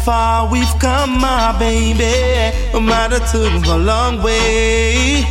[0.05, 2.55] Far we've come, my baby.
[2.73, 5.25] No matter took a long way.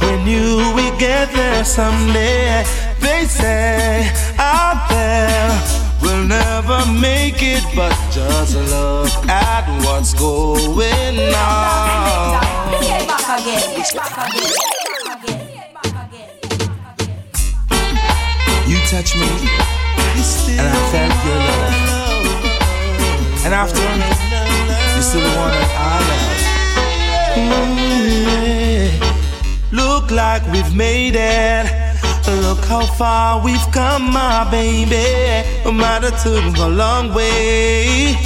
[0.00, 2.64] We knew we'd get there someday.
[3.00, 5.50] They say out there
[6.02, 12.42] we'll never make it, but just look at what's going on.
[18.68, 19.28] You touch me,
[20.58, 21.51] and I felt your love.
[23.52, 23.84] And after,
[24.94, 26.00] you're still the one that I
[27.50, 27.68] love.
[29.72, 31.66] Look like we've made it.
[32.40, 35.46] Look how far we've come, my baby.
[35.66, 38.16] No matter took a long way.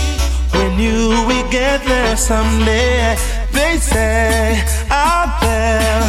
[0.54, 3.16] We knew we'd get there someday.
[3.50, 6.04] They say out there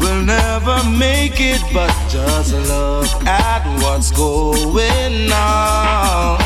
[0.00, 6.41] we'll never make it, but just look at what's going on.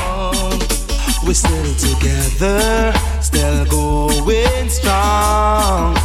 [1.27, 5.97] We're still together, still going strong.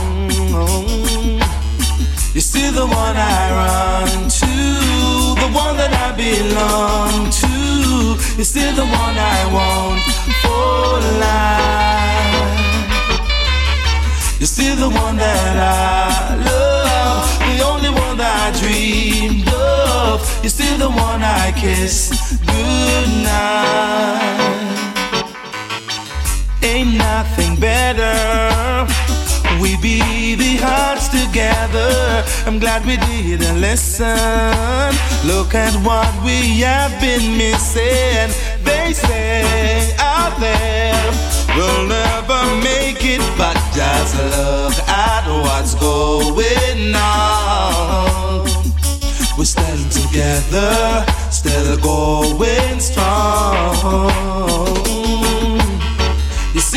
[2.33, 4.47] You're still the one I run to,
[5.39, 8.17] the one that I belong to.
[8.35, 10.01] You're still the one I want
[10.41, 12.41] for life.
[14.39, 20.25] You're still the one that I love, the only one that I dreamed of.
[20.41, 22.09] You're still the one I kiss
[22.43, 24.01] goodnight
[26.81, 28.87] ain't nothing better.
[29.61, 32.23] We be the hearts together.
[32.47, 34.89] I'm glad we didn't listen.
[35.25, 38.29] Look at what we have been missing.
[38.63, 41.03] They say out there
[41.55, 48.47] we'll never make it, but just look at what's going on.
[49.37, 49.45] We're
[49.89, 54.90] together, still going strong.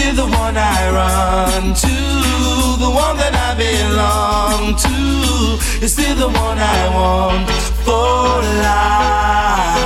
[0.04, 1.96] You see the one I run to,
[2.78, 4.96] the one that I belong to.
[5.80, 7.48] You see the one I want
[7.86, 9.80] for life.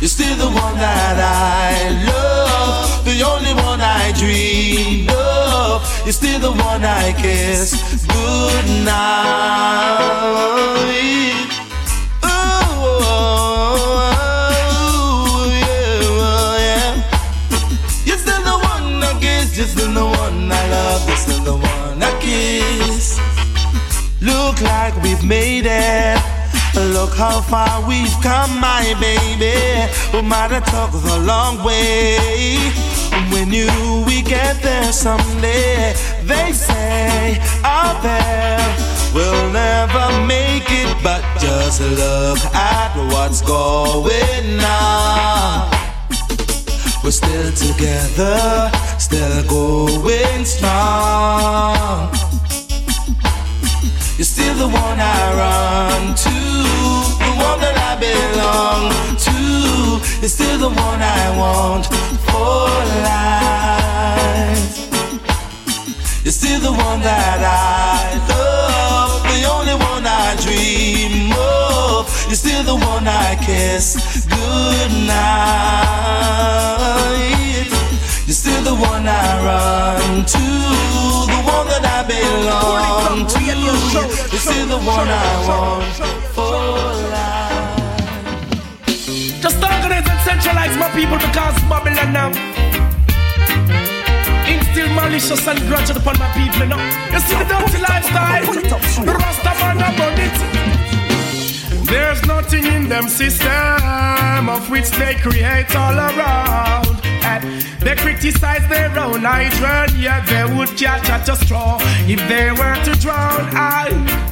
[0.00, 5.84] You're still the one that I love, the only one I dream of.
[6.06, 7.74] You're still the one I kiss
[8.06, 10.24] good night.
[12.24, 12.30] Ooh, oh,
[12.80, 13.83] oh, oh.
[24.20, 26.18] Look like we've made it.
[26.74, 29.58] Look how far we've come, my baby.
[30.12, 32.58] We might have took the long way.
[33.32, 35.94] We knew we get there someday.
[36.24, 38.58] They say out there
[39.14, 45.70] we'll never make it, but just look at what's going on.
[47.04, 52.23] We're still together, still going strong.
[54.16, 56.30] You're still the one I run to,
[57.18, 58.92] the one that I belong
[59.26, 59.38] to.
[60.20, 61.86] You're still the one I want
[62.22, 62.70] for
[63.10, 64.70] life.
[66.22, 72.06] You're still the one that I love, the only one I dream of.
[72.28, 73.96] You're still the one I kiss
[74.30, 76.54] good night.
[78.26, 80.44] You're still the one I run to,
[81.28, 83.38] the one that I belong to.
[83.44, 85.84] You're still the one I want
[86.32, 86.56] for
[87.12, 87.84] life.
[89.42, 92.32] Just organize and centralize my people because Babylon now
[94.48, 96.80] instill malicious and grudge upon my people you know.
[97.12, 98.40] You see the dirty lifestyle,
[99.04, 100.73] the Rasta man about it.
[101.94, 107.00] There's nothing in them system of which they create all around.
[107.22, 111.78] And they criticize their own children, yeah, they would catch at a straw
[112.14, 113.46] if they were to drown.
[113.54, 113.90] I,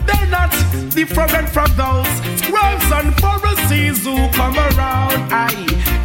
[0.09, 0.51] they're not
[0.91, 2.11] different from those
[2.43, 5.23] scribes and Pharisees who come around.
[5.31, 5.55] I,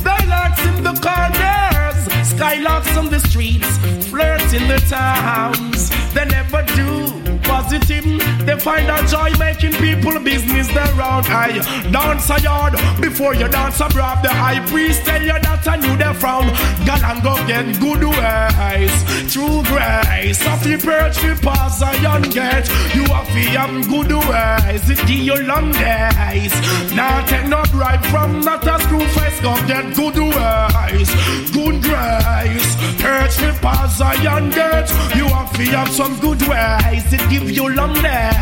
[0.05, 1.99] they lurks in the corners,
[2.34, 3.79] skylarks on the streets,
[4.09, 5.89] flirts in the towns.
[6.13, 8.16] They never do positive.
[8.48, 11.26] They find a joy making people business around.
[11.28, 11.60] I
[11.91, 14.24] dance a yard before you dance abroad.
[14.24, 16.48] The high priest tell you that I knew they frown.
[16.88, 18.95] God and go get good ways.
[19.34, 20.40] True grace.
[20.48, 22.72] Of the perch we pass a young gate.
[22.95, 24.90] You have to have good ways.
[24.90, 26.56] It give you long days.
[26.95, 29.41] Now take no bribe from not a screw face.
[29.41, 31.11] Go get good ways.
[31.52, 32.69] Good grace.
[32.95, 34.88] Perch we pass a young gate.
[35.19, 37.03] You have to have some good ways.
[37.11, 38.36] It give you long days.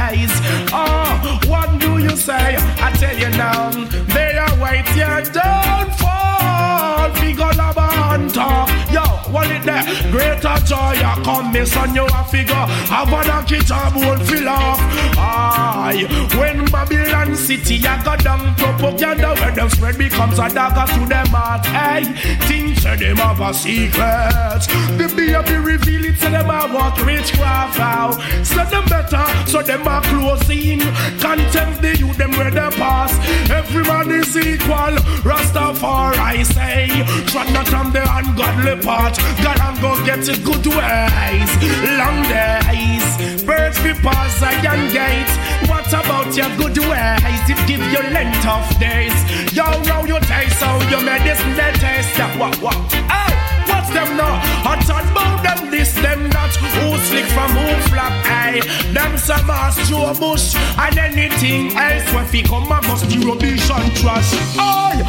[0.73, 2.55] Oh, what do you say?
[2.57, 3.71] I tell you now,
[4.13, 7.13] they are waiting downfall.
[7.15, 8.74] Figure lava and talk.
[9.35, 9.83] What there?
[10.11, 12.55] Greater joy, I come, me son, you a figure.
[12.55, 14.79] Have a job, won't fill off.
[15.17, 16.07] Aye,
[16.37, 21.27] when Babylon City, I got down propaganda where them spread becomes a dagger to them
[21.27, 21.65] heart.
[21.65, 22.05] Hey,
[22.47, 24.61] things say them have a secret.
[24.97, 28.15] The baby reveal it, say them a walk witchcraft out.
[28.45, 30.79] So them better, so them are closing.
[31.19, 33.11] Contempt the youth, them where they pass.
[33.49, 34.95] Everyone is equal.
[35.27, 36.87] Rastafari, I say.
[37.27, 39.24] Trot not on the ungodly part.
[39.43, 41.51] God and go get it good ways.
[41.99, 43.43] Long days.
[43.43, 45.33] Birds be pass iron gate.
[45.69, 47.41] What about your good ways?
[47.49, 49.15] It give you length of days.
[49.53, 52.17] Yo, now you taste how you made this net taste.
[52.17, 52.75] Yeah, what, what?
[53.11, 53.33] Hey!
[53.67, 54.39] What's them now?
[54.65, 56.29] Hot and bout them this, them
[56.95, 58.61] Who slick from who flap, aye.
[58.93, 62.13] Them some ass Joe Bush and anything else.
[62.13, 64.31] When fi come a must be rubbish and trash.
[64.57, 65.03] Aye,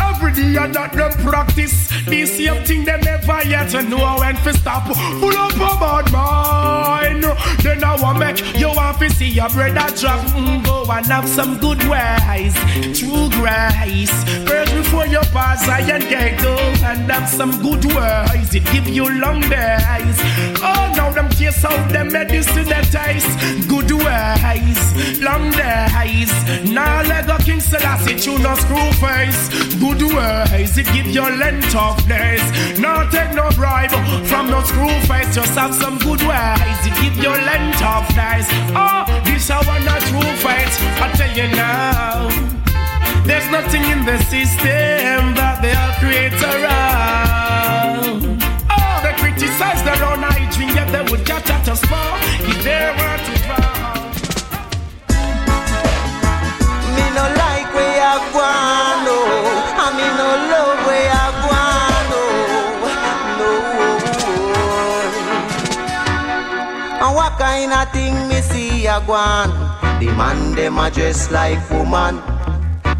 [0.00, 1.88] every day that them practice.
[2.06, 4.86] The same thing they never yet know when fi stop.
[5.18, 7.24] Full up a bad mind.
[7.64, 10.20] Then I want make you want fi see your brother drop.
[10.38, 12.54] Mm, go and have some good ways.
[12.96, 14.14] True grace.
[14.46, 16.54] First before you pass, I and get go
[16.86, 18.54] and have some good ways.
[18.54, 20.18] It give you long days.
[20.62, 23.28] Oh, now them tears trace out the medicine that taste.
[23.68, 26.32] Good ways, long days.
[26.70, 29.48] Now let go King Selassie tune no screw face.
[29.78, 32.42] Good ways, it give your length of days.
[32.78, 33.92] Now take no bribe
[34.26, 35.34] from no screw face.
[35.34, 38.46] Just have some good ways, it give your length of days.
[38.74, 40.72] Oh, this I want a true fight.
[41.00, 42.28] I tell you now.
[43.24, 47.41] There's nothing in the system that they are create around.
[49.62, 52.18] Oh, they their own hygiene, yet they would catch at us more
[52.50, 54.10] if they were to drown.
[56.94, 59.16] Me no like where you gone, no.
[59.82, 62.22] And me no love where you gone, no.
[63.38, 63.50] No.
[67.06, 69.50] And what kind of thing me see you gone?
[70.00, 72.14] The man them a dress like woman.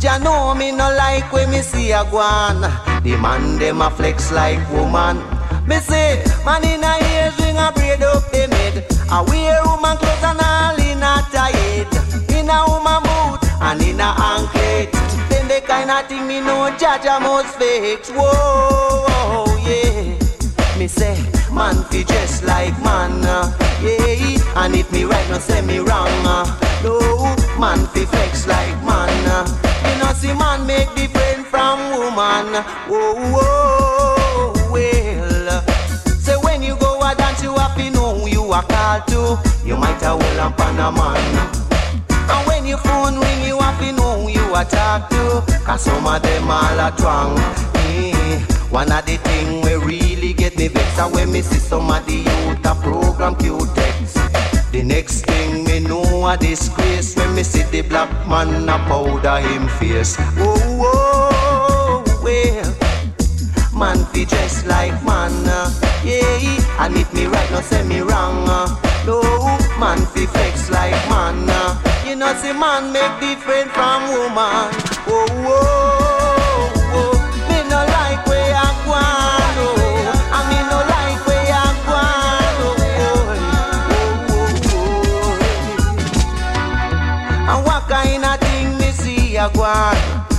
[0.01, 2.63] Ya know me no like when me see you gone.
[3.03, 5.19] The man them a flex like woman.
[5.67, 8.85] Me say, man in a ears ring a braid up the mid.
[9.11, 11.87] I wear woman clothes and all in a tight.
[12.35, 14.91] In a woman boot and in a anklet.
[15.31, 18.11] Then the kind of thing me know Jaja must fix.
[18.11, 20.19] Whoa, yeah.
[20.79, 21.17] Me say,
[21.53, 24.39] man fi dress like man, uh, yeah.
[24.57, 26.45] And if me right, no say me wrong, uh,
[26.83, 26.99] no.
[27.59, 29.47] Man fi flex like man, uh,
[29.89, 32.65] you know see man make different from woman.
[32.89, 33.92] Whoa, whoa,
[37.43, 39.67] you have to know who you are called to.
[39.67, 41.63] You might a hold up on a man.
[42.31, 45.45] And when your phone ring, you have to know who you are talk to.
[45.65, 47.39] Cause some of them all are drunk.
[47.75, 48.39] Eh.
[48.71, 52.07] One of the thing we really get me vexed are when me see some of
[52.07, 54.15] the youth a program Q-Tex.
[54.71, 59.41] The next thing me know a disgrace when me see the black man a powder
[59.41, 60.17] him face.
[60.39, 62.82] Oh, oh, well.
[63.83, 65.69] Man fi dress like man, uh,
[66.05, 66.85] yeah.
[66.85, 68.49] And if me right, no say me wrong.
[68.49, 68.69] Uh,
[69.07, 69.21] no,
[69.81, 71.51] man fi flex like man.
[71.51, 71.75] Uh,
[72.07, 74.71] you know, see man make different from woman.
[75.11, 77.15] Oh, oh, oh.
[77.49, 79.75] Me no like where you gone, oh.
[80.37, 82.77] And me no like where you gone, oh.
[83.03, 83.35] oh,
[84.31, 84.47] oh,
[87.49, 87.51] oh.
[87.51, 89.99] And what kind of thing me see you gone?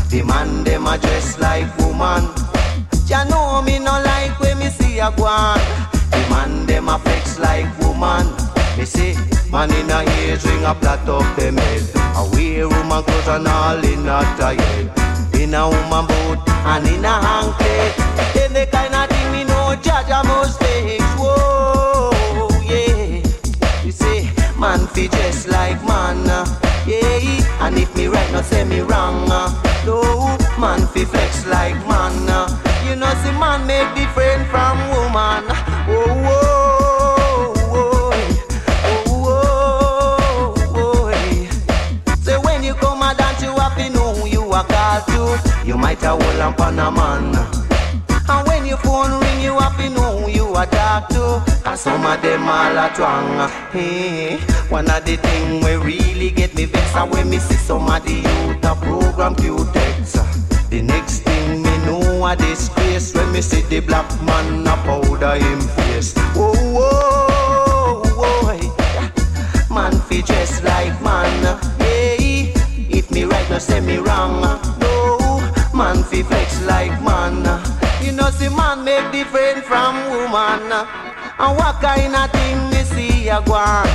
[0.09, 2.42] The man them a dress like woman.
[3.73, 5.57] Me no like when me see a guan.
[6.11, 8.27] The man them a flex like woman.
[8.77, 9.15] Me see
[9.51, 11.81] man in a ears ring a plait up them head.
[12.15, 14.61] A wear woman clothes and all in a tie.
[15.41, 17.95] In a woman boot and in a anklet.
[18.35, 21.03] Then the kind of thing me know Jaja must fix.
[21.17, 23.23] Whoa, yeah.
[23.83, 24.29] You see,
[24.59, 26.29] man fi dress like man.
[26.29, 29.29] uh, Yeah, and if me right, no say me wrong.
[29.31, 29.49] uh,
[29.85, 30.01] No,
[30.59, 32.29] man fi flex like man.
[32.29, 32.47] uh,
[32.87, 35.43] You know, see man make different from woman.
[35.87, 35.93] Oh,
[36.35, 38.13] oh,
[45.65, 47.35] you a might have hold on a man.
[48.29, 51.52] And when your phone ring, you have to know who you are talk to.
[51.75, 53.49] Some of them all are wrong.
[53.71, 54.37] Hey, eh,
[54.69, 58.03] one of the thing we really get me vexed are when me see some of
[58.05, 60.13] the youth a program Q-Tex.
[60.69, 65.35] The next thing me know a disgrace when me see the black man a powder
[65.35, 66.13] him face.
[66.35, 69.73] Whoa, whoa, whoa.
[69.73, 71.59] Man fi dress like man.
[71.79, 72.53] Yeah,
[72.97, 74.41] if me right, no say me wrong.
[74.79, 75.39] No,
[75.73, 77.43] man fi flex like man.
[78.03, 81.22] You know, see man make different from woman.
[81.43, 83.85] And what kind of thing me see a gwan?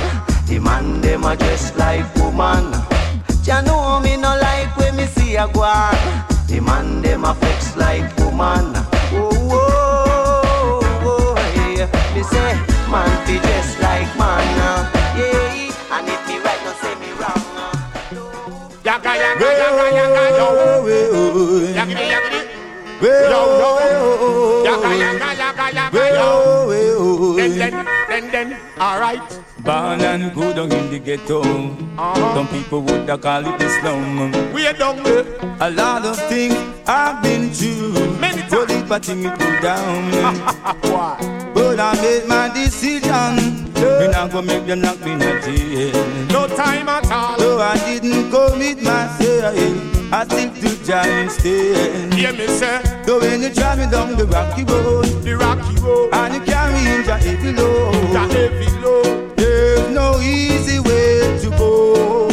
[0.45, 2.71] The man them a dress like woman.
[3.43, 5.97] Ya know me no like when me see a gwan.
[6.47, 8.73] The man them a flex like woman.
[9.13, 11.35] Oh, oh, oh, oh
[11.75, 11.89] yeah.
[12.13, 12.53] Me say
[12.91, 14.45] man fi dress like man.
[15.17, 17.43] Yeah, and if me right, no say me wrong.
[18.85, 20.47] Yaga, yaga, yaga, yaga, yo.
[21.73, 22.41] Yaggity, yaggity.
[23.01, 24.63] Yo, yo.
[24.65, 26.88] Yaga, yaga, yaga, yaga, yo.
[28.79, 29.41] Alright.
[29.63, 31.41] Born and good down in the ghetto.
[31.41, 32.33] Uh-huh.
[32.33, 34.53] Some people would call it the slum.
[34.53, 35.25] We are down there.
[35.59, 36.55] A lot of things
[36.87, 38.17] I've been through.
[38.19, 38.51] Many times.
[38.51, 41.39] But if I think me cool down.
[41.53, 43.73] But I made my decision.
[43.73, 46.27] Me not gonna make them knock me in the jail.
[46.27, 47.37] No time at all.
[47.37, 49.98] So I didn't commit myself.
[50.11, 52.13] I stick to Jah instead.
[52.13, 52.81] Hear me say.
[53.05, 56.79] So when you drive me down the rocky road, the rocky road, and you carry
[56.79, 59.37] in Jah heavy load, Jah heavy load.
[59.37, 62.27] There's no easy way to go.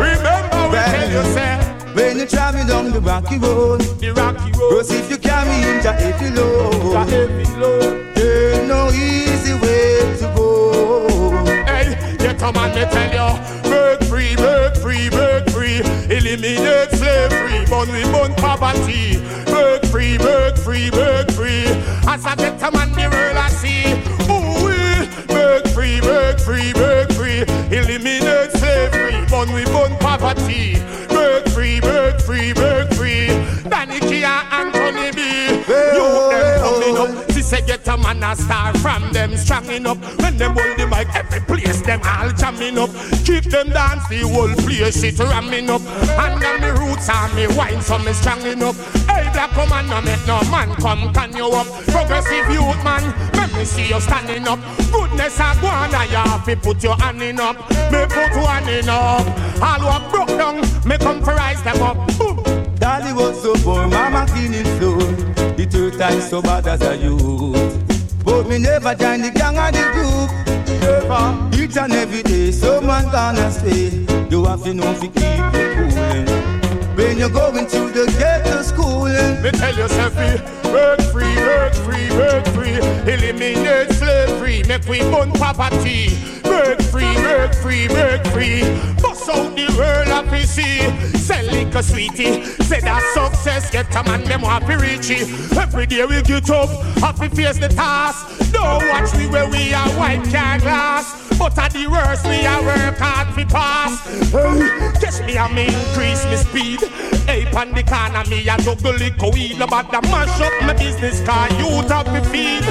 [0.00, 1.58] Remember we tell you say.
[1.94, 4.70] When you travel down the rocky road, the rocky road.
[4.70, 8.14] Cause if you carry in Jah heavy load, Jah heavy load.
[8.14, 11.44] There's no easy way to go.
[11.66, 13.68] Hey, you come on, me tell you.
[13.68, 15.49] Break free, break free, break free.
[16.10, 19.16] Eliminate slavery, bun we bun poverty.
[19.46, 21.66] Break free, break free, break free.
[22.08, 23.94] As I get a man, the world I see.
[24.26, 24.66] Ooh,
[25.28, 27.42] break free, break free, break free.
[27.70, 30.82] Eliminate slavery, bun we bun poverty.
[31.08, 32.89] Break free, break free, break
[38.14, 39.98] man a star from them strong enough.
[40.18, 42.90] When them hold the mic, every place them all jamming up.
[43.24, 45.82] Keep them dance, the whole place it ramming up.
[46.18, 48.76] And now me roots and me wine, so me strong enough.
[49.06, 51.66] Hey, black woman, no make no man come can you up.
[51.86, 53.04] Progressive youth man,
[53.34, 54.58] let me see you standing up.
[54.90, 57.56] Goodness a go on, you have to put your hand in up.
[57.92, 59.26] Me put one in up.
[59.62, 61.96] All what broke down, me come for rise them up.
[62.18, 62.42] Boom.
[62.76, 64.98] Daddy was so poor, mama clean his floor.
[65.54, 67.69] The two times so bad as a youth.
[68.30, 70.30] But me never join the gang or the group.
[70.80, 71.60] Never.
[71.60, 74.06] Each and every day, someone gonna stay.
[74.30, 76.94] You have to know if you keep it cool.
[76.94, 79.06] When you're going to the ghetto school.
[79.42, 80.14] Me tell yourself,
[80.72, 82.76] work free, work free, work free.
[83.10, 86.16] Eliminate slavery, make we burn poverty.
[86.44, 88.62] Work free, work free, work free.
[89.02, 91.16] Bust out the world of PC.
[91.16, 92.44] Sell liquor sweetie.
[92.44, 95.20] Say that success get a man them happy reachy.
[95.56, 96.68] Every day we get up,
[96.98, 98.52] happy face the task.
[98.52, 101.20] Don't watch me where we are white can glass.
[101.40, 104.04] But at the worst, we are work hard to pass.
[104.30, 106.80] Hey, guess me, I me increase me speed.
[107.24, 109.58] Hey, pan the corner, me a juggle liquor weed.
[109.58, 112.64] About the mash up my business car, you have to feed.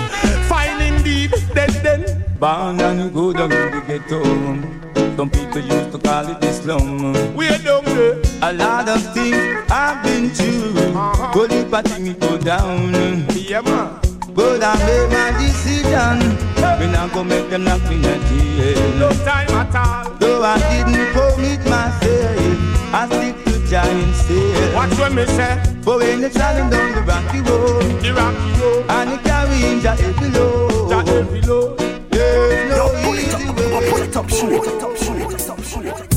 [0.47, 2.25] Fine indeed, then then.
[2.39, 4.79] Born and go down in the ghetto.
[5.17, 7.13] Some people used to call it the slum.
[7.35, 8.21] We're down there.
[8.41, 9.35] A lot of things
[9.69, 10.95] I've been through.
[10.95, 11.33] Uh-huh.
[11.33, 12.93] Go deep, I think it go down.
[13.35, 13.99] Yeah, man.
[14.33, 16.37] But I made my decision.
[16.79, 18.99] When I go make them knock me in the jail.
[18.99, 20.13] No time at all.
[20.15, 24.73] Though I didn't commit myself, I to giant stairs.
[24.73, 25.61] Watch what me say.
[25.85, 29.91] But when they traveling down the rocky road, The rocky road, and it carrying the
[29.91, 31.77] heavy load, that heavy load.
[32.09, 33.89] there's no Yo, pull it up, way.
[33.89, 36.09] pull it up, shoot it up, shoot it up, shoot it up.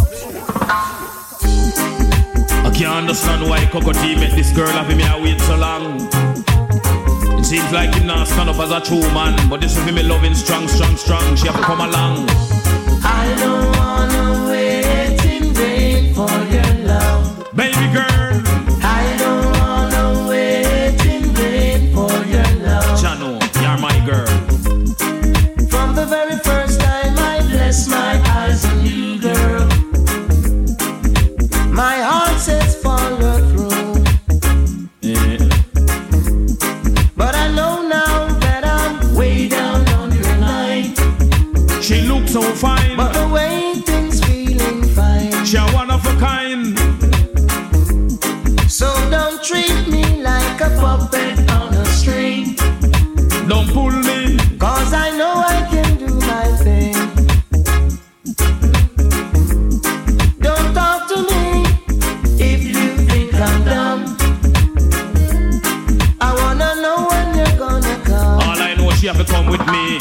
[2.65, 6.09] I can't understand why Cocoa Tea make this girl have me wait so long.
[7.39, 10.03] It seems like him not stand up as a true man, but this is me
[10.03, 11.37] loving strong, strong, strong.
[11.37, 12.27] She have to come along.
[13.05, 16.62] I don't wanna wait in vain for your
[42.33, 42.97] so fine.
[42.97, 45.45] But the way things feeling fine.
[45.45, 46.79] She a one of a kind.
[48.71, 52.55] So don't treat me like a puppet on a string.
[53.49, 54.39] Don't pull me.
[54.59, 55.12] Cause I
[69.13, 69.99] have to come with me.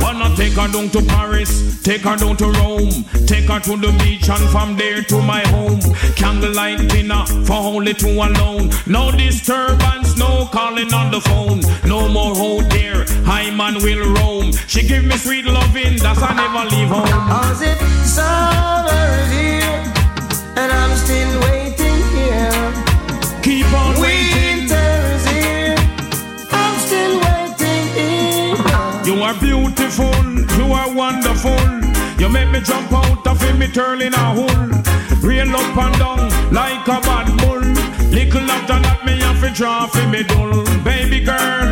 [0.00, 3.92] Wanna take her down to Paris, take her down to Rome, take her to the
[4.02, 5.80] beach and from there to my home.
[6.16, 8.70] Candlelight dinner for only two alone.
[8.86, 11.60] No disturbance, no calling on the phone.
[11.84, 14.52] No more hold there, high man will roam.
[14.66, 17.06] She give me sweet loving, that's I never leave home.
[17.28, 19.82] Cause it summer is here,
[20.56, 23.42] and I'm still waiting here.
[23.42, 24.49] Keep on waiting.
[29.30, 30.24] Are beautiful,
[30.58, 31.60] you are wonderful.
[32.18, 34.66] You make me jump out of me turning a hole.
[35.22, 37.62] Rail up and down like a bad bull.
[38.10, 40.64] Little after that, me have to draw for me dull.
[40.82, 41.70] Baby girl,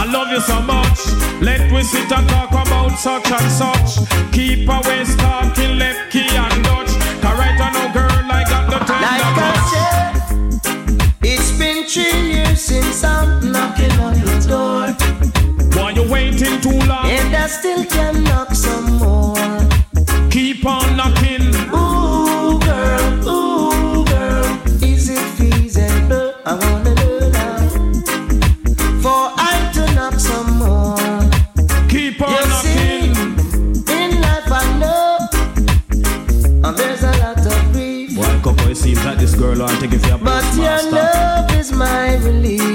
[0.00, 1.00] I love you so much.
[1.42, 4.06] Let we sit and talk about such and such.
[4.32, 6.92] Keep away talking left key and Dutch.
[7.22, 10.60] Cause right now, girl, I got the tender Like I touch.
[10.62, 15.03] said, it's been three years since I'm knocking on your door.
[16.14, 17.10] Why you waiting too long?
[17.10, 19.34] And I still can knock some more.
[20.30, 21.42] Keep on knocking.
[21.74, 24.44] Ooh, girl, ooh, girl,
[24.80, 26.34] is it feasible?
[26.46, 27.58] I wanna know now.
[29.02, 30.96] For I to knock some more.
[31.88, 32.98] Keep on You see,
[33.98, 35.18] in life I know,
[36.64, 38.14] and there's a lot of grief.
[38.14, 40.90] Boy, Coco, it seems like this girl want to give you a But your master.
[40.92, 42.73] love is my relief.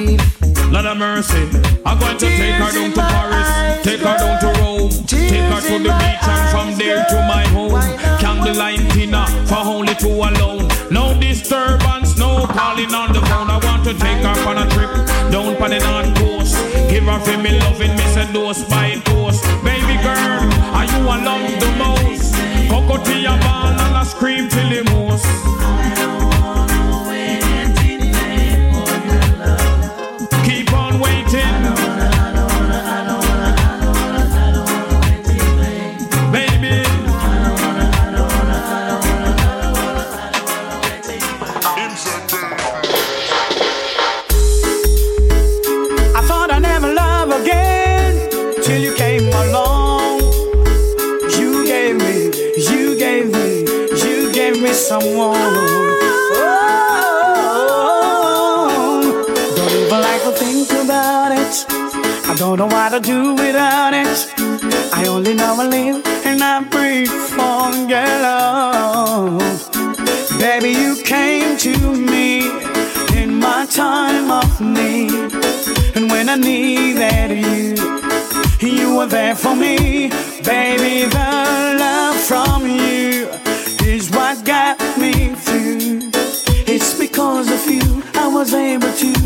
[0.80, 1.44] Lord of mercy,
[1.86, 5.60] I'm going to take her down to Paris, take her down to Rome, take her
[5.60, 7.76] to the beach and from there to my home.
[8.18, 10.70] Candlelight dinner for only two alone.
[10.90, 13.52] No disturbance, no calling on the phone.
[13.52, 14.90] I want to take her on a trip
[15.34, 16.56] down on the north coast.
[16.90, 19.42] Give her for me loving, me dose by dose.
[19.62, 20.48] Baby girl,
[20.80, 22.34] are you I love the most?
[22.72, 25.59] Cocotia ball and I scream till the most.
[63.02, 64.34] To do without it.
[64.94, 69.72] I only know I live and I breathe for your love.
[70.40, 72.50] Baby, you came to me
[73.16, 75.34] in my time of need.
[75.96, 77.76] And when I needed you,
[78.60, 80.10] you were there for me.
[80.44, 83.30] Baby, the love from you
[83.86, 86.12] is what got me through.
[86.68, 89.19] It's because of you I was able to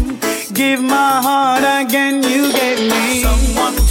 [0.64, 2.24] give my heart again.
[2.24, 3.83] You gave me someone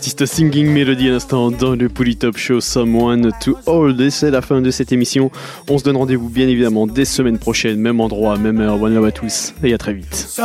[0.00, 4.00] L'artiste Singing Melody à l'instant dans le Polytop Show Someone to Hold.
[4.00, 5.30] Et c'est la fin de cette émission.
[5.68, 8.80] On se donne rendez-vous bien évidemment dès semaine prochaine, même endroit, même heure.
[8.80, 10.40] One love à tous et à très vite.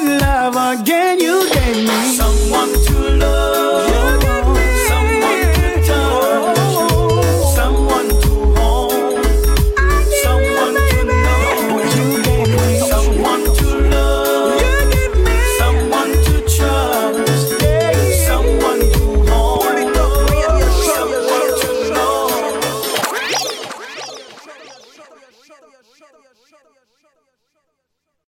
[0.00, 1.20] Love again.
[1.20, 2.27] You gave me love.